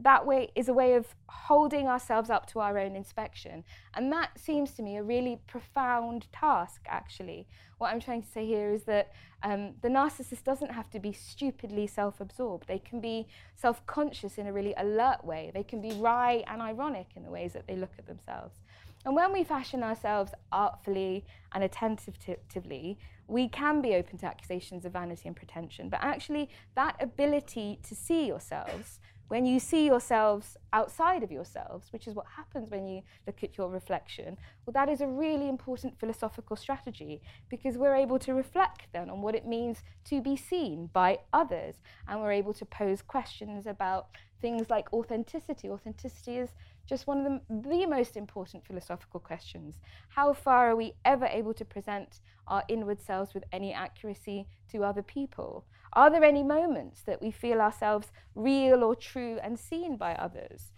that 0.00 0.26
way 0.26 0.50
is 0.54 0.68
a 0.68 0.72
way 0.72 0.94
of 0.94 1.14
holding 1.28 1.86
ourselves 1.86 2.30
up 2.30 2.46
to 2.46 2.60
our 2.60 2.78
own 2.78 2.96
inspection. 2.96 3.64
And 3.94 4.10
that 4.12 4.38
seems 4.38 4.72
to 4.72 4.82
me 4.82 4.96
a 4.96 5.02
really 5.02 5.40
profound 5.46 6.26
task, 6.32 6.82
actually. 6.88 7.46
What 7.78 7.92
I'm 7.92 8.00
trying 8.00 8.22
to 8.22 8.28
say 8.28 8.46
here 8.46 8.72
is 8.72 8.84
that 8.84 9.12
um, 9.42 9.74
the 9.82 9.88
narcissist 9.88 10.44
doesn't 10.44 10.72
have 10.72 10.88
to 10.90 11.00
be 11.00 11.12
stupidly 11.12 11.86
self 11.86 12.20
absorbed. 12.20 12.68
They 12.68 12.78
can 12.78 13.00
be 13.00 13.26
self 13.54 13.84
conscious 13.86 14.38
in 14.38 14.46
a 14.46 14.52
really 14.52 14.74
alert 14.76 15.24
way. 15.24 15.50
They 15.52 15.64
can 15.64 15.80
be 15.80 15.92
wry 15.92 16.44
and 16.46 16.62
ironic 16.62 17.08
in 17.16 17.24
the 17.24 17.30
ways 17.30 17.52
that 17.52 17.66
they 17.66 17.76
look 17.76 17.92
at 17.98 18.06
themselves. 18.06 18.56
And 19.04 19.16
when 19.16 19.32
we 19.32 19.42
fashion 19.42 19.82
ourselves 19.82 20.32
artfully 20.52 21.24
and 21.52 21.64
attentively, 21.64 22.98
we 23.28 23.48
can 23.48 23.80
be 23.80 23.94
open 23.94 24.18
to 24.18 24.26
accusations 24.26 24.84
of 24.84 24.92
vanity 24.92 25.26
and 25.26 25.36
pretension. 25.36 25.88
But 25.88 26.00
actually, 26.02 26.50
that 26.74 26.96
ability 27.00 27.78
to 27.82 27.94
see 27.94 28.26
yourselves 28.26 29.00
when 29.32 29.46
you 29.46 29.58
see 29.58 29.86
yourselves 29.86 30.58
outside 30.74 31.22
of 31.22 31.32
yourselves, 31.32 31.90
which 31.90 32.06
is 32.06 32.14
what 32.14 32.26
happens 32.36 32.70
when 32.70 32.86
you 32.86 33.00
look 33.26 33.42
at 33.42 33.56
your 33.56 33.70
reflection, 33.70 34.36
well, 34.64 34.72
that 34.72 34.88
is 34.88 35.00
a 35.00 35.06
really 35.06 35.48
important 35.48 35.98
philosophical 35.98 36.56
strategy 36.56 37.20
because 37.48 37.76
we're 37.76 37.96
able 37.96 38.18
to 38.20 38.32
reflect 38.32 38.86
then 38.92 39.10
on 39.10 39.20
what 39.20 39.34
it 39.34 39.46
means 39.46 39.82
to 40.04 40.20
be 40.20 40.36
seen 40.36 40.88
by 40.92 41.18
others. 41.32 41.76
And 42.06 42.20
we're 42.20 42.32
able 42.32 42.54
to 42.54 42.64
pose 42.64 43.02
questions 43.02 43.66
about 43.66 44.08
things 44.40 44.70
like 44.70 44.92
authenticity. 44.92 45.68
Authenticity 45.68 46.36
is 46.38 46.50
just 46.86 47.06
one 47.06 47.18
of 47.18 47.24
the, 47.24 47.68
the 47.68 47.86
most 47.86 48.16
important 48.16 48.64
philosophical 48.64 49.20
questions. 49.20 49.80
How 50.10 50.32
far 50.32 50.70
are 50.70 50.76
we 50.76 50.94
ever 51.04 51.26
able 51.26 51.54
to 51.54 51.64
present 51.64 52.20
our 52.46 52.62
inward 52.68 53.00
selves 53.00 53.34
with 53.34 53.44
any 53.52 53.72
accuracy 53.72 54.46
to 54.70 54.84
other 54.84 55.02
people? 55.02 55.64
Are 55.94 56.10
there 56.10 56.24
any 56.24 56.42
moments 56.42 57.02
that 57.02 57.20
we 57.20 57.30
feel 57.30 57.60
ourselves 57.60 58.12
real 58.34 58.82
or 58.82 58.94
true 58.94 59.38
and 59.42 59.58
seen 59.58 59.96
by 59.96 60.14
others? 60.14 60.72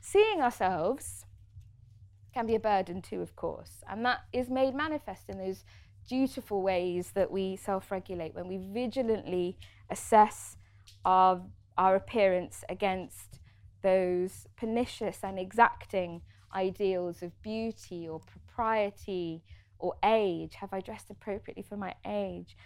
Seeing 0.00 0.40
ourselves 0.40 1.24
can 2.32 2.46
be 2.46 2.54
a 2.54 2.60
burden 2.60 3.02
too, 3.02 3.20
of 3.20 3.36
course, 3.36 3.82
and 3.88 4.04
that 4.04 4.20
is 4.32 4.48
made 4.48 4.74
manifest 4.74 5.28
in 5.28 5.38
those 5.38 5.64
dutiful 6.08 6.62
ways 6.62 7.12
that 7.14 7.30
we 7.30 7.56
self 7.56 7.90
regulate 7.90 8.34
when 8.34 8.48
we 8.48 8.58
vigilantly 8.58 9.56
assess 9.90 10.56
our, 11.04 11.42
our 11.76 11.94
appearance 11.94 12.64
against 12.68 13.40
those 13.82 14.46
pernicious 14.56 15.18
and 15.22 15.38
exacting 15.38 16.22
ideals 16.54 17.22
of 17.22 17.40
beauty 17.42 18.08
or 18.08 18.20
propriety 18.20 19.42
or 19.78 19.94
age. 20.04 20.54
Have 20.56 20.72
I 20.72 20.80
dressed 20.80 21.10
appropriately 21.10 21.62
for 21.62 21.76
my 21.76 21.94
age? 22.06 22.56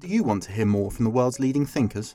Do 0.00 0.06
you 0.06 0.22
want 0.22 0.44
to 0.44 0.52
hear 0.52 0.64
more 0.64 0.90
from 0.90 1.04
the 1.04 1.10
world's 1.10 1.40
leading 1.40 1.66
thinkers? 1.66 2.14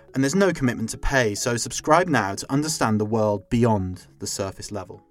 and 0.13 0.23
there's 0.23 0.35
no 0.35 0.51
commitment 0.51 0.89
to 0.89 0.97
pay, 0.97 1.35
so 1.35 1.57
subscribe 1.57 2.07
now 2.07 2.35
to 2.35 2.51
understand 2.51 2.99
the 2.99 3.05
world 3.05 3.49
beyond 3.49 4.07
the 4.19 4.27
surface 4.27 4.71
level. 4.71 5.03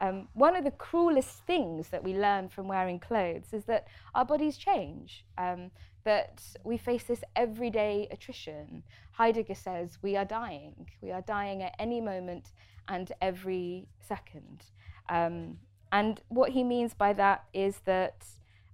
Um, 0.00 0.28
one 0.34 0.56
of 0.56 0.64
the 0.64 0.72
cruelest 0.72 1.46
things 1.46 1.88
that 1.90 2.02
we 2.02 2.14
learn 2.14 2.48
from 2.48 2.66
wearing 2.66 2.98
clothes 2.98 3.52
is 3.52 3.64
that 3.66 3.86
our 4.16 4.24
bodies 4.24 4.56
change, 4.56 5.24
um, 5.38 5.70
that 6.04 6.42
we 6.64 6.76
face 6.76 7.04
this 7.04 7.22
everyday 7.36 8.08
attrition. 8.10 8.82
Heidegger 9.12 9.54
says 9.54 9.98
we 10.02 10.16
are 10.16 10.24
dying. 10.24 10.88
We 11.00 11.12
are 11.12 11.22
dying 11.22 11.62
at 11.62 11.76
any 11.78 12.00
moment 12.00 12.50
and 12.88 13.12
every 13.20 13.86
second. 14.00 14.64
Um, 15.08 15.58
and 15.92 16.20
what 16.28 16.50
he 16.50 16.64
means 16.64 16.94
by 16.94 17.12
that 17.12 17.44
is 17.54 17.80
that 17.84 18.24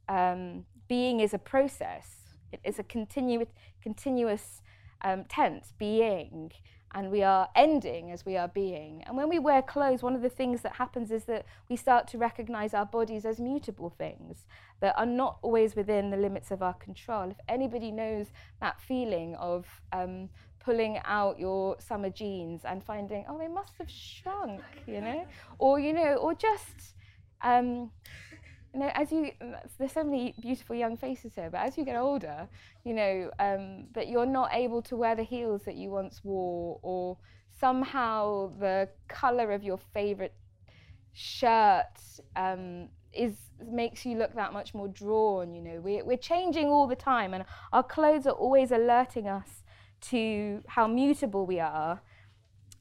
um, 0.09 0.65
being 0.89 1.21
is 1.21 1.35
a 1.35 1.39
process, 1.39 2.18
it 2.53 2.61
is 2.65 2.79
a 2.79 2.83
continuous, 2.83 3.49
continuous 3.83 4.63
um, 5.03 5.25
tense, 5.25 5.73
being 5.79 6.53
and 6.95 7.11
we 7.11 7.23
are 7.23 7.49
ending 7.55 8.11
as 8.11 8.25
we 8.25 8.37
are 8.37 8.49
being. 8.49 9.03
And 9.07 9.17
when 9.17 9.29
we 9.29 9.39
wear 9.39 9.61
clothes, 9.61 10.03
one 10.03 10.15
of 10.15 10.23
the 10.23 10.29
things 10.29 10.63
that 10.63 10.73
happens 10.73 11.11
is 11.11 11.25
that 11.25 11.45
we 11.69 11.77
start 11.77 12.09
to 12.09 12.19
recognize 12.19 12.73
our 12.73 12.87
bodies 12.87 13.27
as 13.27 13.39
mutable 13.39 13.91
things 13.91 14.47
that 14.81 14.99
are 14.99 15.07
not 15.07 15.39
always 15.43 15.77
within 15.77 16.11
the 16.11 16.17
limits 16.17 16.51
of 16.51 16.63
our 16.63 16.75
control. 16.75 17.31
If 17.31 17.37
anybody 17.49 17.91
knows 17.91 18.29
that 18.61 18.81
feeling 18.81 19.35
of 19.35 19.67
um, 19.93 20.31
pulling 20.61 20.99
out 21.05 21.39
your 21.39 21.77
summer 21.79 22.11
jeans 22.11 22.63
and 22.65 22.83
finding, 22.83 23.25
oh, 23.29 23.39
they 23.39 23.49
must 23.49 23.75
have 23.79 23.91
shrunk, 23.91 24.63
you 24.87 25.01
know, 25.01 25.27
or, 25.59 25.79
you 25.79 25.93
know, 25.93 26.15
or 26.15 26.35
just. 26.35 26.95
Um, 27.41 27.93
you 28.75 28.81
know, 28.81 28.91
as 28.95 29.11
you, 29.11 29.31
there's 29.79 29.93
so 29.93 30.05
many 30.05 30.35
beautiful 30.41 30.77
young 30.77 30.97
faces 30.97 31.33
here, 31.35 31.49
but 31.51 31.59
as 31.59 31.79
you 31.79 31.85
get 31.85 31.97
older, 31.97 32.49
you 32.85 32.95
know, 32.95 33.31
um, 33.39 33.87
that 33.95 34.09
you're 34.09 34.27
not 34.27 34.51
able 34.53 34.83
to 34.83 34.97
wear 34.97 35.15
the 35.15 35.23
heels 35.23 35.63
that 35.65 35.77
you 35.77 35.91
once 35.91 36.23
wore, 36.23 36.79
or 36.83 37.17
somehow 37.59 38.53
the 38.59 38.89
color 39.09 39.53
of 39.53 39.63
your 39.63 39.79
favorite 39.95 40.35
shirt 41.13 41.99
um, 42.37 42.89
is 43.13 43.35
makes 43.67 44.07
you 44.07 44.17
look 44.17 44.35
that 44.35 44.53
much 44.53 44.75
more 44.75 44.89
drawn. 44.89 45.55
You 45.55 45.63
know, 45.63 45.81
we, 45.81 46.03
we're 46.03 46.17
changing 46.17 46.69
all 46.69 46.87
the 46.87 46.97
time, 46.97 47.35
and 47.35 47.45
our 47.73 47.83
clothes 47.83 48.27
are 48.27 48.33
always 48.33 48.71
alerting 48.71 49.27
us 49.27 49.65
to 50.01 50.63
how 50.69 50.87
mutable 50.87 51.47
we 51.47 51.59
are 51.59 52.01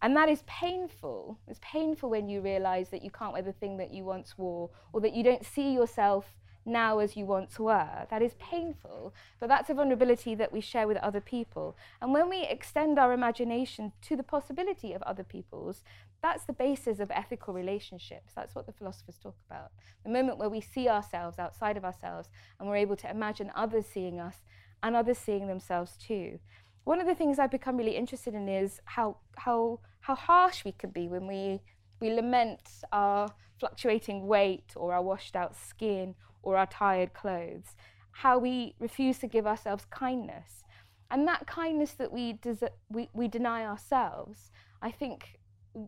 and 0.02 0.16
that 0.16 0.30
is 0.30 0.44
painful. 0.46 1.40
It's 1.48 1.60
painful 1.62 2.10
when 2.10 2.30
you 2.30 2.42
realize 2.42 2.90
that 2.90 3.04
you 3.04 3.10
can't 3.10 3.34
wear 3.34 3.42
the 3.42 3.54
thing 3.54 3.78
that 3.78 3.94
you 3.94 4.04
once 4.04 4.38
wore 4.38 4.70
or 4.94 5.02
that 5.02 5.14
you 5.14 5.24
don't 5.24 5.46
see 5.46 5.74
yourself 5.74 6.34
now 6.68 7.00
as 7.00 7.16
you 7.16 7.26
once 7.26 7.60
were. 7.60 8.06
That 8.10 8.22
is 8.22 8.34
painful, 8.38 9.14
but 9.40 9.48
that's 9.48 9.70
a 9.70 9.74
vulnerability 9.74 10.36
that 10.36 10.52
we 10.52 10.62
share 10.62 10.88
with 10.88 10.98
other 10.98 11.22
people. 11.22 11.78
And 12.02 12.14
when 12.14 12.30
we 12.30 12.44
extend 12.44 13.00
our 13.00 13.14
imagination 13.14 13.94
to 14.04 14.16
the 14.16 14.24
possibility 14.24 14.94
of 14.94 15.02
other 15.04 15.24
people's, 15.24 15.84
that's 16.22 16.44
the 16.44 16.54
basis 16.54 17.00
of 17.00 17.10
ethical 17.12 17.54
relationships. 17.54 18.34
That's 18.36 18.54
what 18.54 18.66
the 18.66 18.74
philosophers 18.74 19.18
talk 19.22 19.36
about. 19.50 19.72
The 20.04 20.10
moment 20.10 20.38
where 20.38 20.50
we 20.50 20.62
see 20.62 20.90
ourselves 20.90 21.40
outside 21.40 21.78
of 21.78 21.86
ourselves 21.86 22.30
and 22.60 22.68
we're 22.68 22.76
able 22.76 22.98
to 22.98 23.10
imagine 23.10 23.52
others 23.56 23.86
seeing 23.86 24.20
us 24.20 24.36
and 24.84 24.96
others 24.96 25.18
seeing 25.18 25.48
themselves 25.48 25.98
too. 25.98 26.40
One 26.88 27.02
of 27.02 27.06
the 27.06 27.16
things 27.16 27.38
I've 27.38 27.52
become 27.52 27.76
really 27.76 27.98
interested 27.98 28.34
in 28.34 28.48
is 28.48 28.80
how, 28.86 29.18
how, 29.36 29.82
how 30.00 30.16
harsh 30.16 30.64
we 30.64 30.72
can 30.72 30.92
be 30.92 31.10
when 31.10 31.28
we, 31.28 31.60
we 32.00 32.14
lament 32.14 32.62
our 32.94 33.28
fluctuating 33.60 34.26
weight 34.26 34.72
or 34.74 34.94
our 34.94 35.02
washed 35.02 35.36
out 35.36 35.54
skin 35.54 36.16
or 36.44 36.56
our 36.56 36.66
tired 36.66 37.14
clothes, 37.14 37.76
how 38.12 38.40
we 38.40 38.74
refuse 38.80 39.18
to 39.18 39.28
give 39.28 39.46
ourselves 39.46 39.84
kindness. 39.90 40.64
And 41.12 41.28
that 41.28 41.46
kindness 41.46 41.92
that 41.92 42.14
we, 42.14 42.32
des- 42.32 42.72
we, 42.88 43.10
we 43.12 43.28
deny 43.28 43.66
ourselves, 43.66 44.50
I 44.82 44.92
think 44.92 45.40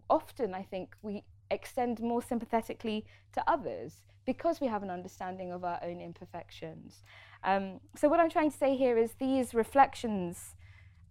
often 0.10 0.54
I 0.54 0.64
think 0.64 0.98
we 1.02 1.24
extend 1.50 2.02
more 2.02 2.22
sympathetically 2.22 3.06
to 3.36 3.50
others 3.50 4.02
because 4.26 4.60
we 4.60 4.68
have 4.68 4.84
an 4.84 4.90
understanding 4.90 5.54
of 5.54 5.64
our 5.64 5.80
own 5.82 6.02
imperfections. 6.02 7.04
Um, 7.46 7.80
so, 7.96 8.10
what 8.10 8.20
I'm 8.20 8.30
trying 8.30 8.52
to 8.52 8.58
say 8.58 8.76
here 8.76 8.98
is 8.98 9.14
these 9.14 9.54
reflections, 9.54 10.56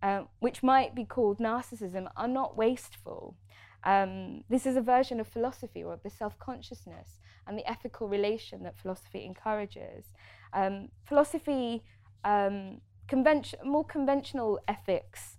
um, 0.03 0.29
which 0.39 0.63
might 0.63 0.95
be 0.95 1.05
called 1.05 1.39
narcissism, 1.39 2.09
are 2.17 2.29
not 2.29 2.57
wasteful. 2.57 3.37
Um, 3.85 4.45
this 4.49 4.67
is 4.67 4.77
a 4.77 4.81
version 4.81 5.21
of 5.21 5.29
philosophy 5.29 5.83
or 5.83 5.99
the 6.03 6.11
self 6.11 6.39
consciousness 6.39 7.21
and 7.47 7.57
the 7.57 7.69
ethical 7.69 8.09
relation 8.09 8.63
that 8.65 8.79
philosophy 8.79 9.25
encourages. 9.25 10.07
Um, 10.53 10.89
philosophy, 11.05 11.85
um, 12.25 12.81
convention, 13.07 13.61
more 13.65 13.85
conventional 13.85 14.61
ethics, 14.67 15.39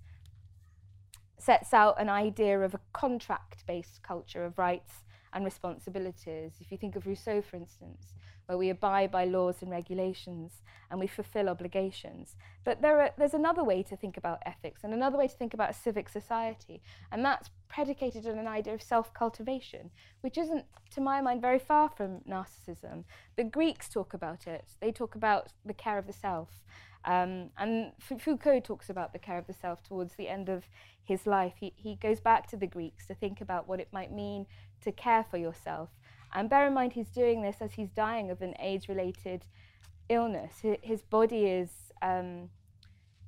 sets 1.38 1.74
out 1.74 2.00
an 2.00 2.10
idea 2.10 2.60
of 2.60 2.74
a 2.74 2.80
contract 2.93 3.65
based 3.65 4.04
culture 4.04 4.43
of 4.43 4.58
rights 4.58 5.04
and 5.34 5.46
responsibilities. 5.46 6.54
If 6.60 6.72
you 6.72 6.78
think 6.78 6.96
of 6.96 7.06
Rousseau, 7.06 7.42
for 7.42 7.58
instance, 7.58 8.13
where 8.50 8.58
we 8.58 8.70
abide 8.70 9.12
by 9.12 9.26
laws 9.26 9.62
and 9.62 9.70
regulations 9.70 10.63
and 10.89 11.00
we 11.00 11.06
fulfill 11.06 11.50
obligations. 11.50 12.36
But 12.63 12.82
there 12.82 13.00
are, 13.00 13.12
there's 13.18 13.36
another 13.36 13.63
way 13.63 13.84
to 13.84 13.96
think 13.96 14.18
about 14.18 14.39
ethics 14.46 14.84
and 14.84 14.92
another 14.94 15.18
way 15.18 15.28
to 15.28 15.36
think 15.36 15.54
about 15.54 15.70
a 15.70 15.74
civic 15.74 16.10
society, 16.10 16.82
and 17.12 17.24
that's 17.24 17.52
predicated 17.68 18.26
on 18.28 18.39
an 18.39 18.48
idea 18.48 18.74
of 18.74 18.82
self 18.82 19.13
cultivation, 19.13 19.92
which 20.22 20.38
isn't, 20.38 20.65
to 20.92 21.02
my 21.02 21.22
mind, 21.22 21.42
very 21.42 21.60
far 21.60 21.89
from 21.89 22.22
narcissism. 22.22 23.04
The 23.36 23.44
Greeks 23.44 23.88
talk 23.88 24.15
about 24.15 24.48
it, 24.48 24.65
they 24.82 24.92
talk 24.92 25.13
about 25.13 25.54
the 25.63 25.74
care 25.74 26.00
of 26.00 26.08
the 26.08 26.13
self. 26.13 26.50
Um, 27.06 27.52
and 27.58 27.94
Foucault 28.00 28.62
talks 28.62 28.89
about 28.89 29.13
the 29.13 29.20
care 29.20 29.38
of 29.38 29.48
the 29.48 29.54
self 29.54 29.82
towards 29.84 30.15
the 30.15 30.28
end 30.28 30.50
of 30.50 30.65
his 31.04 31.26
life. 31.26 31.54
He, 31.60 31.74
he 31.76 31.96
goes 31.96 32.20
back 32.20 32.48
to 32.48 32.58
the 32.58 32.68
Greeks 32.68 33.08
to 33.08 33.15
think 33.15 33.42
about 33.42 33.68
what 33.68 33.80
it 33.80 33.88
might 33.94 34.12
mean 34.12 34.46
to 34.82 34.92
care 34.92 35.26
for 35.30 35.38
yourself. 35.38 35.89
And 36.34 36.50
bear 36.50 36.68
in 36.68 36.74
mind, 36.74 36.94
he's 36.94 37.10
doing 37.10 37.42
this 37.42 37.58
as 37.62 37.74
he's 37.74 37.89
dying 37.89 38.30
of 38.30 38.42
an 38.42 38.54
age 38.60 38.88
related 38.88 39.46
illness. 40.10 40.62
His 40.82 41.02
body 41.02 41.46
is, 41.46 41.70
um, 42.02 42.50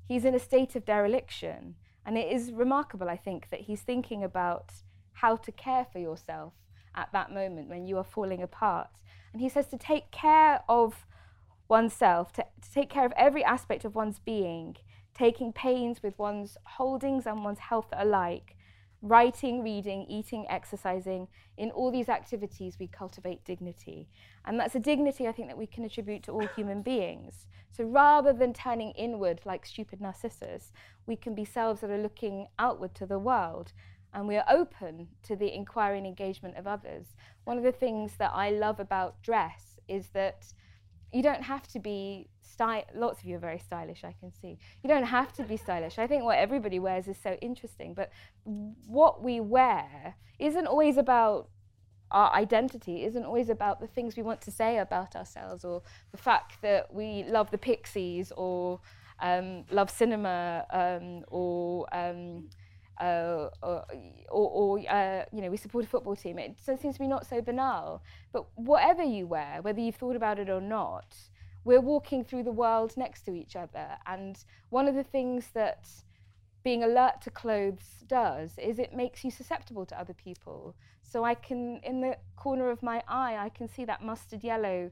he's 0.07 0.25
in 0.25 0.35
a 0.35 0.39
state 0.39 0.75
of 0.75 0.85
dereliction. 0.85 1.75
And 2.05 2.17
it 2.17 2.31
is 2.31 2.51
remarkable, 2.51 3.09
I 3.09 3.17
think, 3.17 3.49
that 3.49 3.61
he's 3.61 3.81
thinking 3.81 4.23
about 4.23 4.71
how 5.13 5.35
to 5.35 5.51
care 5.51 5.85
for 5.91 5.99
yourself 5.99 6.53
at 6.95 7.09
that 7.13 7.31
moment 7.31 7.69
when 7.69 7.85
you 7.85 7.97
are 7.97 8.03
falling 8.03 8.41
apart. 8.41 8.89
And 9.33 9.41
he 9.41 9.49
says 9.49 9.67
to 9.67 9.77
take 9.77 10.11
care 10.11 10.61
of 10.67 11.05
oneself, 11.67 12.33
to, 12.33 12.45
to 12.61 12.71
take 12.73 12.89
care 12.89 13.05
of 13.05 13.13
every 13.15 13.43
aspect 13.43 13.85
of 13.85 13.95
one's 13.95 14.19
being, 14.19 14.75
taking 15.13 15.53
pains 15.53 16.03
with 16.03 16.17
one's 16.19 16.57
holdings 16.65 17.25
and 17.25 17.43
one's 17.43 17.59
health 17.59 17.87
alike, 17.93 18.55
writing, 19.01 19.63
reading, 19.63 20.05
eating, 20.07 20.45
exercising, 20.49 21.27
in 21.57 21.71
all 21.71 21.91
these 21.91 22.09
activities 22.09 22.77
we 22.79 22.87
cultivate 22.87 23.43
dignity. 23.43 24.07
And 24.45 24.59
that's 24.59 24.75
a 24.75 24.79
dignity 24.79 25.27
I 25.27 25.31
think 25.31 25.47
that 25.47 25.57
we 25.57 25.67
can 25.67 25.83
attribute 25.83 26.23
to 26.23 26.31
all 26.31 26.47
human 26.55 26.81
beings. 26.81 27.47
So 27.71 27.83
rather 27.83 28.33
than 28.33 28.53
turning 28.53 28.91
inward 28.91 29.41
like 29.45 29.65
stupid 29.65 30.01
narcissus, 30.01 30.71
we 31.07 31.15
can 31.15 31.33
be 31.33 31.45
selves 31.45 31.81
that 31.81 31.89
are 31.89 31.97
looking 31.97 32.47
outward 32.59 32.93
to 32.95 33.05
the 33.05 33.19
world 33.19 33.73
and 34.13 34.27
we 34.27 34.35
are 34.35 34.45
open 34.49 35.07
to 35.23 35.35
the 35.35 35.53
inquiry 35.53 35.97
and 35.97 36.05
engagement 36.05 36.57
of 36.57 36.67
others. 36.67 37.15
One 37.45 37.57
of 37.57 37.63
the 37.63 37.71
things 37.71 38.17
that 38.17 38.31
I 38.33 38.49
love 38.49 38.79
about 38.79 39.21
dress 39.23 39.79
is 39.87 40.09
that 40.09 40.53
you 41.11 41.21
don't 41.21 41.43
have 41.43 41.67
to 41.69 41.79
be 41.79 42.27
style. 42.41 42.83
Lots 42.93 43.19
of 43.19 43.25
you 43.25 43.35
are 43.35 43.39
very 43.39 43.59
stylish, 43.59 44.03
I 44.03 44.15
can 44.19 44.31
see. 44.33 44.57
You 44.83 44.87
don't 44.87 45.03
have 45.03 45.33
to 45.33 45.43
be 45.43 45.57
stylish. 45.57 45.97
I 45.99 46.07
think 46.07 46.23
what 46.23 46.37
everybody 46.37 46.79
wears 46.79 47.07
is 47.07 47.17
so 47.17 47.33
interesting, 47.41 47.93
but 47.93 48.11
what 48.43 49.23
we 49.23 49.39
wear 49.39 50.15
isn't 50.39 50.67
always 50.67 50.97
about 50.97 51.49
our 52.11 52.33
identity, 52.33 53.03
isn't 53.05 53.23
always 53.23 53.49
about 53.49 53.79
the 53.79 53.87
things 53.87 54.17
we 54.17 54.23
want 54.23 54.41
to 54.41 54.51
say 54.51 54.77
about 54.77 55.15
ourselves 55.15 55.63
or 55.63 55.81
the 56.11 56.17
fact 56.17 56.61
that 56.61 56.93
we 56.93 57.23
love 57.23 57.51
the 57.51 57.57
Pixies 57.57 58.31
or 58.35 58.81
um, 59.21 59.65
love 59.71 59.89
cinema 59.89 60.65
um, 60.71 61.23
or. 61.27 61.87
Um, 61.93 62.49
uh, 63.01 63.49
or, 63.61 63.85
or, 64.29 64.79
uh, 64.89 65.25
you 65.31 65.41
know, 65.41 65.49
we 65.49 65.57
support 65.57 65.83
a 65.85 65.87
football 65.87 66.15
team. 66.15 66.37
It 66.37 66.59
seems 66.63 66.95
to 66.95 66.99
be 66.99 67.07
not 67.07 67.25
so 67.25 67.41
banal. 67.41 68.03
But 68.31 68.45
whatever 68.55 69.03
you 69.03 69.25
wear, 69.25 69.59
whether 69.61 69.81
you've 69.81 69.95
thought 69.95 70.15
about 70.15 70.39
it 70.39 70.49
or 70.49 70.61
not, 70.61 71.15
we're 71.63 71.81
walking 71.81 72.23
through 72.23 72.43
the 72.43 72.51
world 72.51 72.95
next 72.97 73.21
to 73.23 73.33
each 73.33 73.55
other. 73.55 73.97
And 74.05 74.37
one 74.69 74.87
of 74.87 74.95
the 74.95 75.03
things 75.03 75.49
that 75.53 75.89
being 76.63 76.83
alert 76.83 77.21
to 77.23 77.31
clothes 77.31 78.03
does 78.07 78.51
is 78.59 78.77
it 78.77 78.93
makes 78.93 79.23
you 79.23 79.31
susceptible 79.31 79.85
to 79.87 79.99
other 79.99 80.13
people. 80.13 80.75
So 81.01 81.23
I 81.23 81.33
can, 81.33 81.81
in 81.83 82.01
the 82.01 82.17
corner 82.35 82.69
of 82.69 82.83
my 82.83 83.03
eye, 83.07 83.35
I 83.37 83.49
can 83.49 83.67
see 83.67 83.83
that 83.85 84.03
mustard 84.03 84.43
yellow 84.43 84.91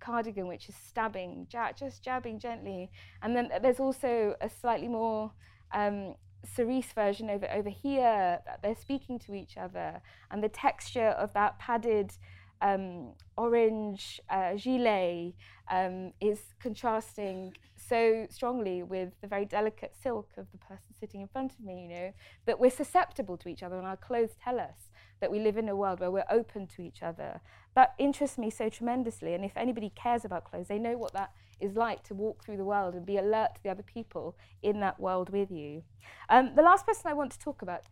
cardigan 0.00 0.48
which 0.48 0.68
is 0.68 0.74
stabbing, 0.74 1.46
just 1.76 2.02
jabbing 2.02 2.38
gently. 2.38 2.90
And 3.22 3.36
then 3.36 3.50
there's 3.62 3.80
also 3.80 4.34
a 4.40 4.48
slightly 4.48 4.88
more 4.88 5.32
um, 5.72 6.14
cerise 6.44 6.92
version 6.94 7.30
over, 7.30 7.50
over 7.50 7.70
here, 7.70 8.40
that 8.46 8.60
they're 8.62 8.74
speaking 8.74 9.18
to 9.20 9.34
each 9.34 9.56
other, 9.56 10.00
and 10.30 10.42
the 10.42 10.48
texture 10.48 11.08
of 11.08 11.32
that 11.34 11.58
padded 11.58 12.12
um, 12.60 13.12
orange 13.36 14.20
uh, 14.30 14.54
gilet 14.54 15.34
um, 15.70 16.12
is 16.20 16.40
contrasting 16.60 17.52
so 17.76 18.26
strongly 18.30 18.82
with 18.82 19.10
the 19.20 19.26
very 19.26 19.44
delicate 19.44 19.94
silk 20.00 20.30
of 20.36 20.46
the 20.52 20.58
person 20.58 20.86
sitting 20.98 21.20
in 21.20 21.28
front 21.28 21.52
of 21.52 21.60
me, 21.60 21.82
you 21.82 21.88
know, 21.88 22.12
that 22.46 22.60
we're 22.60 22.70
susceptible 22.70 23.36
to 23.36 23.48
each 23.48 23.62
other, 23.62 23.76
and 23.76 23.86
our 23.86 23.96
clothes 23.96 24.36
tell 24.42 24.60
us 24.60 24.90
that 25.20 25.30
we 25.30 25.40
live 25.40 25.56
in 25.56 25.68
a 25.68 25.76
world 25.76 26.00
where 26.00 26.10
we're 26.10 26.24
open 26.30 26.66
to 26.66 26.82
each 26.82 27.02
other. 27.02 27.40
That 27.74 27.94
interests 27.98 28.38
me 28.38 28.50
so 28.50 28.68
tremendously, 28.68 29.34
and 29.34 29.44
if 29.44 29.56
anybody 29.56 29.90
cares 29.94 30.24
about 30.24 30.44
clothes, 30.44 30.68
they 30.68 30.78
know 30.78 30.96
what 30.96 31.12
that 31.14 31.32
is 31.62 31.76
like 31.76 32.02
to 32.02 32.14
walk 32.14 32.44
through 32.44 32.56
the 32.56 32.64
world 32.64 32.94
and 32.94 33.06
be 33.06 33.16
alert 33.16 33.54
to 33.54 33.62
the 33.62 33.70
other 33.70 33.82
people 33.82 34.36
in 34.62 34.80
that 34.80 34.98
world 34.98 35.30
with 35.30 35.50
you. 35.50 35.82
Um, 36.28 36.54
the 36.56 36.62
last 36.62 36.86
person 36.86 37.04
I 37.06 37.14
want 37.14 37.30
to 37.32 37.38
talk 37.38 37.62
about 37.62 37.82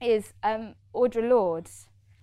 is 0.00 0.32
um, 0.42 0.74
Audre 0.94 1.28
Lorde, 1.28 1.70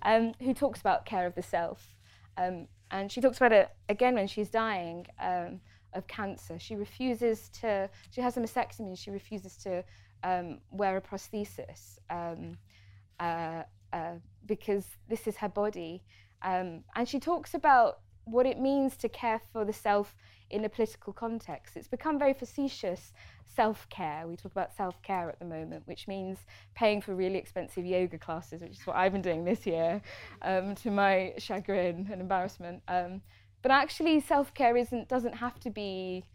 um, 0.01 0.33
who 0.41 0.53
talks 0.53 0.79
about 0.79 1.05
care 1.05 1.27
of 1.27 1.35
the 1.35 1.43
self. 1.43 1.95
Um, 2.37 2.67
and 2.91 3.11
she 3.11 3.21
talks 3.21 3.37
about 3.37 3.51
it 3.51 3.69
again 3.87 4.15
when 4.15 4.27
she's 4.27 4.49
dying 4.49 5.05
um, 5.19 5.61
of 5.93 6.07
cancer. 6.07 6.57
She 6.59 6.75
refuses 6.75 7.49
to, 7.61 7.89
she 8.09 8.21
has 8.21 8.35
a 8.37 8.41
mastectomy 8.41 8.87
and 8.87 8.97
she 8.97 9.11
refuses 9.11 9.57
to 9.57 9.83
um, 10.23 10.59
wear 10.71 10.97
a 10.97 11.01
prosthesis 11.01 11.99
uh, 12.09 13.63
uh, 13.93 14.13
because 14.45 14.85
this 15.07 15.27
is 15.27 15.37
her 15.37 15.49
body. 15.49 16.03
and 16.43 16.83
she 17.05 17.19
talks 17.19 17.53
about 17.53 17.99
what 18.25 18.45
it 18.45 18.59
means 18.59 18.97
to 18.97 19.09
care 19.09 19.39
for 19.53 19.63
the 19.63 19.73
self 19.73 20.15
in 20.49 20.65
a 20.65 20.69
political 20.69 21.13
context. 21.13 21.75
It's 21.75 21.88
become 21.88 22.19
very 22.19 22.34
facetious 22.34 23.13
self 23.45 23.88
care. 23.89 24.27
We 24.27 24.36
talk 24.36 24.51
about 24.51 24.75
self 24.75 25.01
care 25.01 25.29
at 25.29 25.39
the 25.39 25.45
moment, 25.45 25.84
which 25.86 26.08
means 26.08 26.39
paying 26.73 27.01
for 27.01 27.15
really 27.15 27.38
expensive 27.38 27.86
yoga 27.86 28.17
classes, 28.17 28.62
which 28.62 28.71
is 28.79 28.88
what 28.88 28.95
I've 28.95 29.12
been 29.12 29.21
doing 29.21 29.45
this 29.45 29.65
year, 29.65 30.01
um, 30.41 30.75
to 30.75 30.91
my 30.91 31.34
chagrin 31.38 32.08
and 32.12 32.21
embarrassment. 32.21 32.81
Um, 32.88 33.21
but 33.62 33.71
actually, 33.71 34.19
self 34.19 34.53
care 34.53 34.77
isn't 34.77 35.08
doesn't 35.08 35.34
have 35.34 35.60
to 35.62 35.69
be 35.69 36.25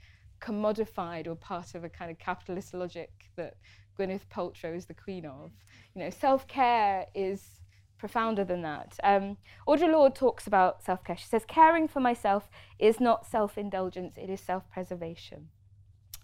commodified 0.40 1.26
or 1.26 1.34
part 1.34 1.74
of 1.74 1.84
a 1.84 1.88
kind 1.88 2.10
of 2.10 2.18
capitalist 2.18 2.72
logic 2.72 3.10
that 3.36 3.54
Gwyneth 3.98 4.26
Paltrow 4.32 4.74
is 4.74 4.86
the 4.86 4.94
queen 4.94 5.26
of. 5.26 5.52
You 5.94 6.02
know, 6.02 6.10
self 6.10 6.46
care 6.48 7.06
is 7.14 7.59
profounder 8.00 8.44
than 8.44 8.62
that. 8.62 8.98
Um, 9.04 9.36
Audre 9.68 9.92
Lorde 9.92 10.14
talks 10.14 10.46
about 10.46 10.82
self 10.82 11.04
care. 11.04 11.16
She 11.16 11.26
says, 11.26 11.44
Caring 11.46 11.86
for 11.86 12.00
myself 12.00 12.48
is 12.78 12.98
not 12.98 13.26
self 13.26 13.56
indulgence, 13.56 14.14
it 14.16 14.30
is 14.30 14.40
self 14.40 14.68
preservation. 14.70 15.50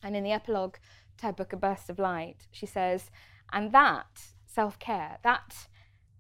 And 0.03 0.17
in 0.17 0.25
the 0.25 0.33
epilogue 0.33 0.77
to 1.19 1.27
her 1.27 1.33
book, 1.33 1.53
A 1.53 1.57
Burst 1.57 1.91
of 1.91 1.99
Light, 1.99 2.49
she 2.51 2.67
says, 2.67 3.11
And 3.53 3.71
that 3.73 4.23
self 4.47 4.79
care, 4.79 5.19
that 5.23 5.69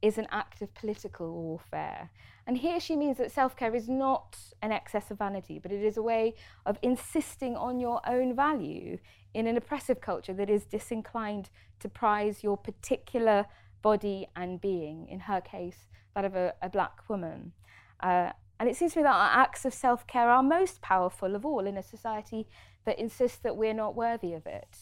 is 0.02 0.18
an 0.18 0.26
act 0.30 0.60
of 0.62 0.74
political 0.74 1.32
warfare. 1.32 2.10
And 2.46 2.58
here 2.58 2.78
she 2.78 2.94
means 2.94 3.16
that 3.18 3.32
self 3.32 3.56
care 3.56 3.74
is 3.74 3.88
not 3.88 4.36
an 4.62 4.70
excess 4.70 5.10
of 5.10 5.18
vanity, 5.18 5.58
but 5.58 5.72
it 5.72 5.82
is 5.82 5.96
a 5.96 6.02
way 6.02 6.34
of 6.64 6.78
insisting 6.82 7.56
on 7.56 7.80
your 7.80 8.00
own 8.06 8.36
value 8.36 8.98
in 9.34 9.46
an 9.46 9.56
oppressive 9.56 10.00
culture 10.00 10.34
that 10.34 10.50
is 10.50 10.64
disinclined 10.64 11.50
to 11.80 11.88
prize 11.88 12.44
your 12.44 12.56
particular 12.56 13.46
body 13.90 14.26
and 14.34 14.60
being, 14.60 15.06
in 15.08 15.20
her 15.20 15.40
case, 15.40 15.80
that 16.14 16.24
of 16.24 16.34
a, 16.34 16.46
a 16.60 16.68
black 16.68 17.08
woman. 17.08 17.52
Uh, 18.00 18.30
and 18.58 18.68
it 18.68 18.74
seems 18.76 18.92
to 18.92 18.98
me 18.98 19.04
that 19.04 19.14
our 19.14 19.42
acts 19.44 19.64
of 19.64 19.72
self 19.72 20.00
care 20.08 20.28
are 20.28 20.42
most 20.42 20.80
powerful 20.80 21.36
of 21.36 21.46
all 21.46 21.64
in 21.70 21.76
a 21.76 21.82
society 21.94 22.48
that 22.84 22.98
insists 22.98 23.38
that 23.44 23.56
we're 23.56 23.80
not 23.84 23.94
worthy 23.94 24.32
of 24.32 24.44
it. 24.44 24.72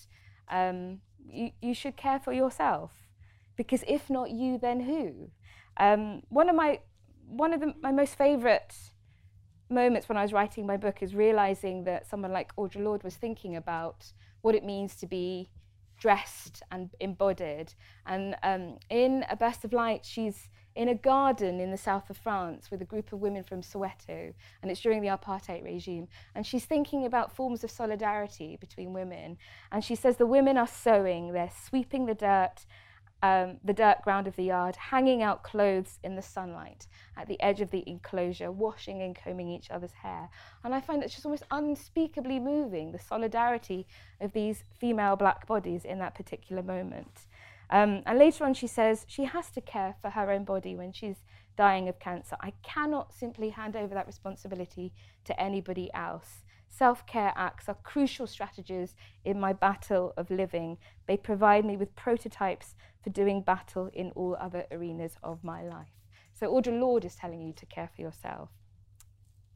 Um, 0.49 1.01
you, 1.39 1.51
you 1.61 1.75
should 1.75 1.97
care 1.99 2.19
for 2.19 2.33
yourself, 2.33 2.93
because 3.57 3.83
if 3.87 4.09
not 4.09 4.31
you, 4.31 4.59
then 4.67 4.81
who? 4.81 5.31
Um, 5.77 6.23
one 6.41 6.49
of 6.49 6.57
my 6.57 6.81
one 7.43 7.53
of 7.53 7.61
the, 7.61 7.75
my 7.83 7.93
most 7.93 8.15
favourite 8.17 8.73
moments 9.69 10.09
when 10.09 10.19
I 10.19 10.23
was 10.23 10.33
writing 10.33 10.67
my 10.67 10.79
book 10.87 11.03
is 11.03 11.15
realizing 11.15 11.85
that 11.85 12.07
someone 12.07 12.33
like 12.33 12.57
Audre 12.57 12.83
Lorde 12.85 13.05
was 13.05 13.17
thinking 13.17 13.57
about 13.57 14.13
what 14.43 14.55
it 14.55 14.65
means 14.65 14.97
to 14.97 15.07
be 15.07 15.51
dressed 15.99 16.63
and 16.71 16.91
embodied. 17.01 17.75
And 18.07 18.37
um, 18.43 18.79
in 18.91 19.25
A 19.31 19.37
Burst 19.37 19.65
of 19.65 19.73
Light, 19.73 20.05
she's 20.05 20.49
in 20.75 20.89
a 20.89 20.95
garden 20.95 21.61
in 21.61 21.71
the 21.71 21.77
south 21.77 22.11
of 22.11 22.17
France 22.17 22.71
with 22.71 22.83
a 22.83 22.85
group 22.85 23.13
of 23.13 23.21
women 23.21 23.45
from 23.45 23.63
Soweto, 23.63 24.35
and 24.61 24.71
it's 24.71 24.81
during 24.81 25.01
the 25.01 25.09
apartheid 25.09 25.65
regime. 25.65 26.09
And 26.35 26.45
she's 26.45 26.65
thinking 26.65 27.07
about 27.07 27.35
forms 27.35 27.63
of 27.63 27.71
solidarity 27.71 28.57
between 28.61 28.93
women. 28.93 29.39
And 29.71 29.85
she 29.85 29.95
says 29.95 30.17
the 30.17 30.27
women 30.27 30.57
are 30.59 30.67
sewing, 30.67 31.33
they're 31.33 31.53
sweeping 31.65 32.07
the 32.07 32.15
dirt 32.15 32.67
um, 33.25 33.57
the 33.65 33.73
dirt 33.73 34.03
ground 34.03 34.27
of 34.27 34.37
the 34.37 34.45
yard, 34.45 34.77
hanging 34.77 35.23
out 35.23 35.43
clothes 35.43 35.99
in 36.05 36.15
the 36.15 36.21
sunlight 36.21 36.87
at 37.17 37.27
the 37.27 37.41
edge 37.41 37.63
of 37.63 37.71
the 37.71 37.83
enclosure, 37.87 38.53
washing 38.53 39.01
and 39.01 39.17
combing 39.17 39.49
each 39.49 39.71
other's 39.71 39.95
hair. 40.03 40.29
And 40.63 40.75
I 40.75 40.83
find 40.83 41.01
that 41.01 41.11
just 41.11 41.25
almost 41.25 41.45
unspeakably 41.51 42.39
moving, 42.39 42.93
the 42.93 42.99
solidarity 42.99 43.87
of 44.21 44.35
these 44.35 44.65
female 44.79 45.17
black 45.17 45.47
bodies 45.47 45.87
in 45.87 45.99
that 46.01 46.15
particular 46.15 46.63
moment. 46.63 47.23
Um, 47.71 48.03
and 48.05 48.19
later 48.19 48.45
on, 48.45 48.53
she 48.53 48.67
says 48.67 49.07
she 49.09 49.25
has 49.25 49.51
to 49.53 49.63
care 49.63 49.95
for 50.03 50.11
her 50.11 50.31
own 50.31 50.45
body 50.45 50.77
when 50.77 50.93
she's 50.93 51.23
dying 51.57 51.89
of 51.89 51.99
cancer. 51.99 52.37
I 52.43 52.53
cannot 52.63 53.15
simply 53.15 53.49
hand 53.49 53.75
over 53.75 53.95
that 53.95 54.07
responsibility 54.07 54.93
to 55.25 55.41
anybody 55.41 55.91
else. 55.95 56.45
Self 56.69 57.07
care 57.07 57.33
acts 57.37 57.69
are 57.69 57.77
crucial 57.85 58.27
strategies 58.27 58.97
in 59.25 59.39
my 59.39 59.53
battle 59.53 60.13
of 60.17 60.29
living. 60.29 60.77
They 61.07 61.17
provide 61.17 61.65
me 61.65 61.77
with 61.77 61.95
prototypes 61.95 62.75
for 63.05 63.11
doing 63.11 63.43
battle 63.43 63.91
in 63.93 64.11
all 64.13 64.37
other 64.41 64.65
arenas 64.73 65.17
of 65.23 65.45
my 65.45 65.63
life. 65.63 65.93
So, 66.33 66.53
Audre 66.53 66.81
Lorde 66.81 67.05
is 67.05 67.15
telling 67.15 67.43
you 67.43 67.53
to 67.53 67.67
care 67.67 67.89
for 67.95 68.01
yourself. 68.03 68.49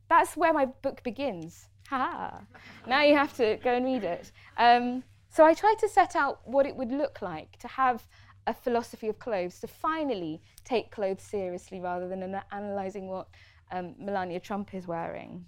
That's 0.09 0.37
where 0.37 0.53
my 0.53 0.67
book 0.67 1.03
begins. 1.03 1.67
Ha! 1.89 2.43
now 2.87 3.03
you 3.03 3.17
have 3.17 3.35
to 3.39 3.57
go 3.65 3.75
and 3.75 3.85
read 3.85 4.05
it. 4.05 4.31
Um, 4.59 5.03
so, 5.31 5.45
I 5.45 5.55
tried 5.55 5.79
to 5.81 5.89
set 5.89 6.15
out 6.15 6.47
what 6.47 6.67
it 6.67 6.77
would 6.77 6.93
look 6.93 7.23
like 7.23 7.59
to 7.59 7.69
have 7.69 8.07
a 8.47 8.55
philosophy 8.55 9.09
of 9.09 9.19
clothes, 9.19 9.59
to 9.61 9.67
finally 9.67 10.41
take 10.65 10.91
clothes 10.91 11.23
seriously 11.23 11.81
rather 11.81 12.09
than 12.09 12.23
an- 12.23 12.43
analysing 12.53 13.09
what 13.09 13.29
um, 13.73 13.95
Melania 13.99 14.41
Trump 14.41 14.75
is 14.75 14.87
wearing. 14.87 15.47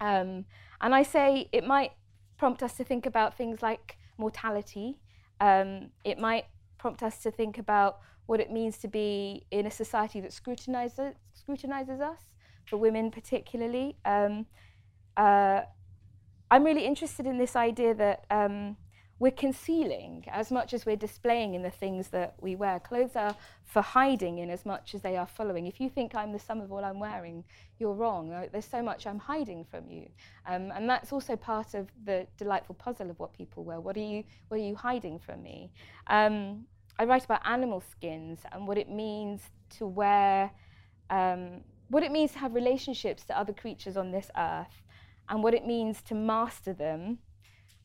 Um, 0.00 0.44
and 0.80 0.94
I 0.94 1.02
say 1.02 1.48
it 1.52 1.66
might 1.66 1.92
prompt 2.36 2.62
us 2.62 2.74
to 2.76 2.84
think 2.84 3.06
about 3.06 3.36
things 3.36 3.62
like 3.62 3.98
mortality. 4.16 4.98
Um, 5.40 5.90
it 6.04 6.18
might 6.18 6.46
prompt 6.78 7.02
us 7.02 7.18
to 7.18 7.30
think 7.30 7.58
about 7.58 7.98
what 8.26 8.40
it 8.40 8.50
means 8.50 8.78
to 8.78 8.88
be 8.88 9.44
in 9.50 9.66
a 9.66 9.70
society 9.70 10.20
that 10.20 10.32
scrutinizes, 10.32 11.14
scrutinizes 11.34 12.00
us, 12.00 12.20
for 12.66 12.76
women 12.76 13.10
particularly. 13.10 13.96
Um, 14.04 14.46
uh, 15.16 15.62
I'm 16.50 16.64
really 16.64 16.84
interested 16.84 17.26
in 17.26 17.38
this 17.38 17.56
idea 17.56 17.94
that 17.94 18.24
um, 18.30 18.76
we're 19.20 19.32
concealing 19.32 20.24
as 20.28 20.50
much 20.50 20.72
as 20.72 20.86
we're 20.86 20.96
displaying 20.96 21.54
in 21.54 21.62
the 21.62 21.70
things 21.70 22.08
that 22.08 22.34
we 22.40 22.54
wear. 22.54 22.78
Clothes 22.78 23.16
are 23.16 23.34
for 23.64 23.82
hiding 23.82 24.38
in 24.38 24.48
as 24.48 24.64
much 24.64 24.94
as 24.94 25.02
they 25.02 25.16
are 25.16 25.26
following. 25.26 25.66
If 25.66 25.80
you 25.80 25.90
think 25.90 26.14
I'm 26.14 26.32
the 26.32 26.38
sum 26.38 26.60
of 26.60 26.70
all 26.70 26.84
I'm 26.84 27.00
wearing, 27.00 27.42
you're 27.78 27.94
wrong. 27.94 28.32
Uh, 28.32 28.46
there's 28.52 28.64
so 28.64 28.80
much 28.80 29.06
I'm 29.06 29.18
hiding 29.18 29.64
from 29.64 29.90
you. 29.90 30.08
Um, 30.46 30.70
and 30.72 30.88
that's 30.88 31.12
also 31.12 31.34
part 31.34 31.74
of 31.74 31.88
the 32.04 32.26
delightful 32.36 32.76
puzzle 32.76 33.10
of 33.10 33.18
what 33.18 33.32
people 33.32 33.64
wear. 33.64 33.80
What 33.80 33.96
are 33.96 34.00
you, 34.00 34.22
what 34.48 34.60
are 34.60 34.64
you 34.64 34.76
hiding 34.76 35.18
from 35.18 35.42
me? 35.42 35.72
Um, 36.06 36.66
I 36.98 37.04
write 37.04 37.24
about 37.24 37.40
animal 37.44 37.82
skins 37.90 38.40
and 38.52 38.68
what 38.68 38.78
it 38.78 38.88
means 38.88 39.42
to 39.78 39.86
wear, 39.86 40.50
um, 41.10 41.62
what 41.88 42.04
it 42.04 42.12
means 42.12 42.32
to 42.32 42.38
have 42.38 42.54
relationships 42.54 43.24
to 43.24 43.38
other 43.38 43.52
creatures 43.52 43.96
on 43.96 44.12
this 44.12 44.30
earth, 44.36 44.82
and 45.28 45.42
what 45.42 45.54
it 45.54 45.66
means 45.66 46.02
to 46.02 46.14
master 46.14 46.72
them 46.72 47.18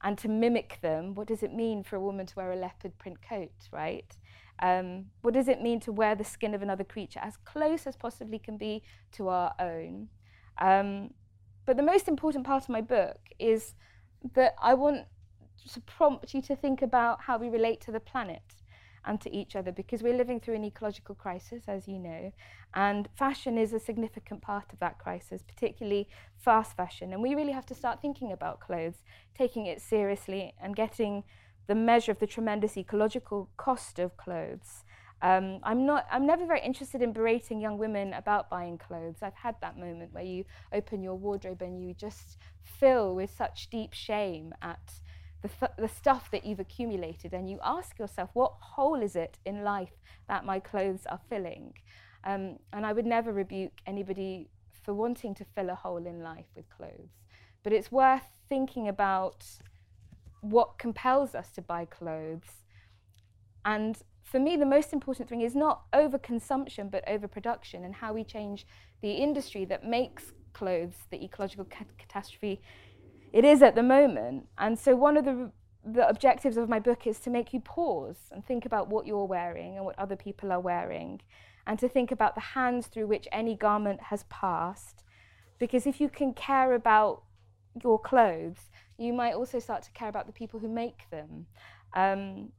and 0.04 0.18
to 0.18 0.28
mimic 0.28 0.80
them, 0.82 1.16
what 1.16 1.28
does 1.28 1.44
it 1.44 1.54
mean 1.54 1.84
for 1.84 1.96
a 1.96 2.00
woman 2.00 2.26
to 2.26 2.36
wear 2.36 2.52
a 2.52 2.56
leopard 2.56 2.98
print 2.98 3.18
coat, 3.28 3.70
right? 3.72 4.18
Um, 4.62 5.06
what 5.22 5.34
does 5.34 5.48
it 5.48 5.62
mean 5.62 5.80
to 5.82 5.92
wear 5.92 6.16
the 6.16 6.24
skin 6.24 6.54
of 6.54 6.62
another 6.62 6.84
creature 6.84 7.20
as 7.22 7.38
close 7.38 7.88
as 7.88 7.96
possibly 7.96 8.38
can 8.38 8.58
be 8.58 8.84
to 9.14 9.30
our 9.30 9.54
own? 9.60 10.10
Um, 10.60 11.14
but 11.66 11.78
the 11.78 11.84
most 11.84 12.08
important 12.08 12.46
part 12.46 12.64
of 12.64 12.70
my 12.70 12.82
book 12.82 13.18
is 13.40 13.76
that 14.36 14.56
I 14.62 14.74
want 14.74 15.06
to 15.72 15.82
prompt 15.82 16.34
you 16.34 16.42
to 16.44 16.56
think 16.56 16.82
about 16.82 17.22
how 17.22 17.38
we 17.38 17.50
relate 17.50 17.80
to 17.82 17.92
the 17.92 18.00
planet 18.00 18.42
and 19.06 19.20
to 19.22 19.36
each 19.36 19.56
other 19.56 19.72
because 19.72 20.02
we're 20.02 20.18
living 20.18 20.40
through 20.40 20.56
an 20.56 20.64
ecological 20.64 21.16
crisis, 21.16 21.64
as 21.68 21.88
you 21.88 22.00
know, 22.00 22.32
and 22.74 23.10
fashion 23.16 23.58
is 23.58 23.74
a 23.74 23.80
significant 23.80 24.42
part 24.42 24.74
of 24.74 24.80
that 24.80 25.00
crisis, 25.00 25.44
particularly 25.44 26.08
fast 26.38 26.76
fashion. 26.76 27.14
And 27.14 27.22
we 27.22 27.36
really 27.36 27.52
have 27.52 27.66
to 27.68 27.76
start 27.76 28.02
thinking 28.02 28.32
about 28.32 28.60
clothes, 28.60 29.04
taking 29.38 29.66
it 29.66 29.82
seriously, 29.82 30.54
and 30.62 30.76
getting 30.76 31.24
the 31.68 31.76
measure 31.76 32.12
of 32.12 32.20
the 32.20 32.28
tremendous 32.28 32.78
ecological 32.78 33.50
cost 33.58 34.00
of 34.00 34.18
clothes. 34.18 34.84
Um, 35.22 35.60
I'm 35.64 35.86
not. 35.86 36.06
I'm 36.12 36.28
never 36.28 36.46
very 36.46 36.60
interested 36.60 37.02
in 37.02 37.14
berating 37.14 37.62
young 37.62 37.78
women 37.78 38.14
about 38.14 38.50
buying 38.50 38.78
clothes. 38.78 39.20
I've 39.22 39.34
had 39.36 39.56
that 39.62 39.78
moment 39.78 40.14
where 40.14 40.24
you 40.24 40.44
open 40.74 41.02
your 41.02 41.16
wardrobe 41.16 41.62
and 41.62 41.82
you 41.82 41.94
just 41.94 42.38
fill 42.62 43.16
with 43.16 43.34
such 43.34 43.70
deep 43.70 43.94
shame 43.94 44.54
at 44.62 44.82
the, 45.44 45.50
th- 45.50 45.72
the 45.78 45.90
stuff 45.90 46.32
that 46.32 46.46
you've 46.46 46.62
accumulated 46.62 47.34
and 47.34 47.50
you 47.50 47.60
ask 47.64 48.00
yourself, 48.00 48.30
what 48.34 48.54
hole 48.60 49.02
is 49.02 49.16
it 49.16 49.38
in 49.46 49.64
life 49.64 49.92
that 50.28 50.46
my 50.46 50.60
clothes 50.60 51.06
are 51.06 51.20
filling? 51.30 51.74
Um, 52.24 52.58
and 52.72 52.86
I 52.86 52.94
would 52.94 53.06
never 53.06 53.32
rebuke 53.34 53.74
anybody 53.86 54.50
for 54.84 54.94
wanting 54.94 55.36
to 55.36 55.46
fill 55.54 55.70
a 55.70 55.76
hole 55.76 56.08
in 56.08 56.24
life 56.24 56.46
with 56.56 56.70
clothes. 56.70 57.12
But 57.62 57.74
it's 57.74 57.92
worth 57.92 58.24
thinking 58.48 58.88
about 58.88 59.46
what 60.40 60.78
compels 60.78 61.36
us 61.36 61.52
to 61.52 61.62
buy 61.62 61.86
clothes. 61.86 62.64
And 63.66 63.98
for 64.24 64.40
me, 64.40 64.56
the 64.56 64.66
most 64.66 64.94
important 64.94 65.28
thing 65.28 65.42
is 65.42 65.56
not 65.56 65.92
overconsumption, 65.92 66.90
but 66.90 67.04
overproduction, 67.08 67.84
and 67.84 67.96
how 67.96 68.14
we 68.14 68.24
change 68.24 68.66
the 69.02 69.12
industry 69.12 69.66
that 69.66 69.86
makes 69.86 70.32
clothes 70.54 70.96
the 71.12 71.22
ecological 71.24 71.66
catastrophe 71.98 72.62
it 73.34 73.44
is 73.44 73.62
at 73.62 73.76
the 73.76 73.84
moment. 73.84 74.48
And 74.58 74.80
so 74.80 74.96
one 74.96 75.18
of 75.18 75.26
the 75.26 75.52
the 75.86 76.08
objectives 76.08 76.56
of 76.56 76.70
my 76.70 76.80
book 76.80 77.06
is 77.06 77.20
to 77.20 77.30
make 77.30 77.54
you 77.54 77.60
pause 77.60 78.30
and 78.32 78.46
think 78.46 78.66
about 78.66 78.88
what 78.88 79.06
you're 79.06 79.26
wearing 79.26 79.76
and 79.76 79.84
what 79.84 80.00
other 80.00 80.16
people 80.16 80.50
are 80.50 80.60
wearing, 80.62 81.20
and 81.68 81.78
to 81.78 81.90
think 81.90 82.10
about 82.10 82.36
the 82.36 82.42
hands 82.42 82.88
through 82.88 83.08
which 83.08 83.28
any 83.34 83.54
garment 83.54 84.00
has 84.04 84.24
passed. 84.30 85.04
Because 85.60 85.86
if 85.86 86.00
you 86.00 86.08
can 86.08 86.34
care 86.34 86.74
about 86.74 87.24
your 87.84 88.00
clothes, 88.00 88.70
you 88.98 89.12
might 89.12 89.34
also 89.34 89.60
start 89.60 89.84
to 89.84 89.92
care 89.92 90.08
about 90.08 90.26
the 90.26 90.32
people 90.32 90.60
who 90.60 90.70
make 90.70 91.10
them. 91.10 91.48
Um, 91.94 92.54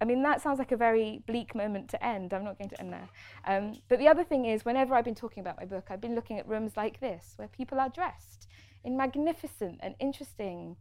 I 0.00 0.04
mean, 0.04 0.22
that 0.22 0.40
sounds 0.40 0.58
like 0.58 0.72
a 0.72 0.76
very 0.76 1.22
bleak 1.26 1.54
moment 1.54 1.90
to 1.90 2.04
end. 2.04 2.32
I'm 2.32 2.44
not 2.44 2.58
going 2.58 2.70
to 2.70 2.80
end 2.80 2.92
there. 2.92 3.08
Um, 3.46 3.74
but 3.88 3.98
the 3.98 4.08
other 4.08 4.24
thing 4.24 4.46
is, 4.46 4.64
whenever 4.64 4.94
I've 4.94 5.04
been 5.04 5.14
talking 5.14 5.42
about 5.42 5.58
my 5.58 5.66
book, 5.66 5.88
I've 5.90 6.00
been 6.00 6.14
looking 6.14 6.38
at 6.38 6.48
rooms 6.48 6.72
like 6.76 7.00
this, 7.00 7.34
where 7.36 7.48
people 7.48 7.78
are 7.78 7.90
dressed 7.90 8.48
in 8.84 8.96
magnificent 8.96 9.78
and 9.82 9.94
interesting, 10.00 10.76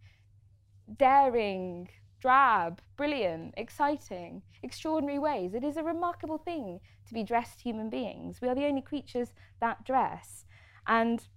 daring, 0.97 1.89
drab, 2.19 2.81
brilliant, 2.95 3.53
exciting, 3.57 4.43
extraordinary 4.63 5.19
ways. 5.19 5.53
It 5.53 5.63
is 5.63 5.77
a 5.77 5.83
remarkable 5.83 6.37
thing 6.37 6.79
to 7.07 7.13
be 7.13 7.23
dressed 7.23 7.61
human 7.61 7.89
beings. 7.89 8.39
We 8.41 8.47
are 8.47 8.55
the 8.55 8.65
only 8.65 8.81
creatures 8.81 9.33
that 9.59 9.83
dress. 9.83 10.45
And 10.87 11.27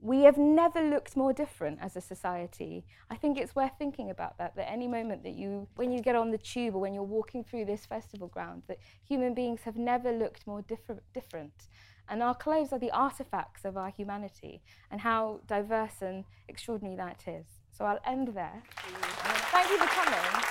we 0.00 0.22
have 0.22 0.36
never 0.36 0.82
looked 0.82 1.16
more 1.16 1.32
different 1.32 1.78
as 1.80 1.96
a 1.96 2.00
society. 2.00 2.84
I 3.08 3.14
think 3.14 3.38
it's 3.38 3.54
worth 3.54 3.72
thinking 3.78 4.10
about 4.10 4.36
that, 4.38 4.56
that 4.56 4.68
any 4.70 4.88
moment 4.88 5.22
that 5.22 5.34
you, 5.34 5.68
when 5.76 5.92
you 5.92 6.00
get 6.00 6.16
on 6.16 6.32
the 6.32 6.38
tube 6.38 6.74
or 6.74 6.80
when 6.80 6.92
you're 6.92 7.04
walking 7.04 7.44
through 7.44 7.66
this 7.66 7.86
festival 7.86 8.26
ground, 8.26 8.64
that 8.66 8.78
human 9.04 9.32
beings 9.32 9.60
have 9.62 9.76
never 9.76 10.10
looked 10.10 10.44
more 10.44 10.62
differ- 10.62 11.04
different. 11.14 11.68
And 12.12 12.22
our 12.22 12.34
clothes 12.34 12.74
are 12.74 12.78
the 12.78 12.90
artifacts 12.90 13.64
of 13.64 13.78
our 13.78 13.88
humanity 13.88 14.60
and 14.90 15.00
how 15.00 15.40
diverse 15.46 16.02
and 16.02 16.24
extraordinary 16.46 16.94
that 16.96 17.24
is. 17.26 17.46
So 17.70 17.86
I'll 17.86 18.00
end 18.06 18.28
there. 18.34 18.62
Thank 19.50 19.70
you 19.70 19.78
for 19.78 19.86
coming. 19.86 20.44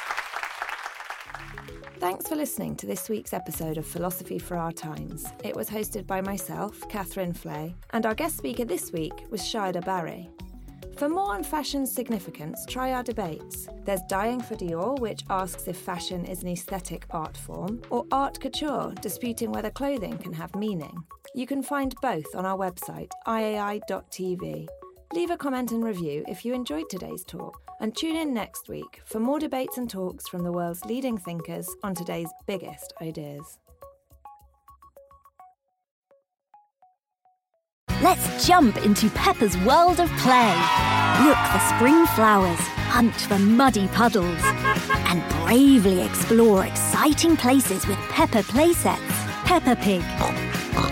Thanks 2.00 2.28
for 2.28 2.36
listening 2.36 2.76
to 2.78 2.88
this 2.88 3.10
week's 3.10 3.32
episode 3.32 3.78
of 3.78 3.86
Philosophy 3.86 4.39
for 4.39 4.58
Our 4.58 4.71
Times. 4.71 5.28
It 5.43 5.56
was 5.56 5.69
hosted 5.69 6.08
by 6.08 6.19
myself, 6.21 6.89
Catherine 6.89 7.32
Flay, 7.32 7.76
and 7.91 8.08
our 8.08 8.15
guest 8.15 8.38
speaker 8.38 8.65
this 8.65 8.91
week 8.91 9.13
was 9.30 9.41
Shahidha 9.41 9.86
Bari. 9.86 10.32
For 10.97 11.10
more 11.10 11.34
on 11.34 11.43
fashion's 11.43 11.91
significance, 11.91 12.65
try 12.67 12.93
our 12.93 13.04
debates. 13.04 13.67
There's 13.86 14.02
Dying 14.10 14.41
for 14.41 14.56
Dior, 14.56 15.00
which 15.00 15.24
asks 15.30 15.67
if 15.67 15.78
fashion 15.78 16.26
is 16.26 16.41
an 16.41 16.50
aesthetic 16.50 17.06
art 17.12 17.38
form, 17.38 17.82
or 17.91 18.06
Art 18.12 18.39
Couture, 18.39 18.93
disputing 19.02 19.52
whether 19.52 19.69
clothing 19.69 20.17
can 20.17 20.34
have 20.34 20.56
meaning. 20.56 21.04
You 21.34 21.48
can 21.48 21.63
find 21.63 21.96
both 22.02 22.36
on 22.36 22.46
our 22.46 22.58
website, 22.58 23.10
iai.tv. 23.26 24.67
Leave 25.13 25.32
a 25.32 25.38
comment 25.38 25.72
and 25.72 25.84
review 25.84 26.26
if 26.28 26.44
you 26.44 26.54
enjoyed 26.54 26.89
today's 26.89 27.24
talk, 27.24 27.58
and 27.80 27.96
tune 27.96 28.17
in 28.17 28.34
next 28.34 28.67
week 28.67 29.02
for 29.06 29.20
more 29.20 29.39
debates 29.39 29.78
and 29.78 29.89
talks 29.89 30.28
from 30.28 30.44
the 30.44 30.52
world's 30.52 30.84
leading 30.84 31.17
thinkers 31.17 31.70
on 31.84 31.96
today's 31.96 32.30
biggest 32.48 32.94
ideas. 33.02 33.60
Let's 38.02 38.46
jump 38.46 38.84
into 38.84 39.10
Peppa's 39.12 39.58
world 39.60 40.02
of 40.02 40.10
play. 40.17 40.56
Look 41.24 41.38
for 41.38 41.60
spring 41.76 42.06
flowers, 42.08 42.60
hunt 42.89 43.15
for 43.15 43.39
muddy 43.39 43.88
puddles, 43.89 44.41
and 44.44 45.24
bravely 45.46 46.02
explore 46.02 46.65
exciting 46.65 47.38
places 47.38 47.88
with 47.88 47.98
Peppa 48.10 48.44
playsets. 48.44 48.98
Peppa 49.46 49.76
Pig, 49.76 50.02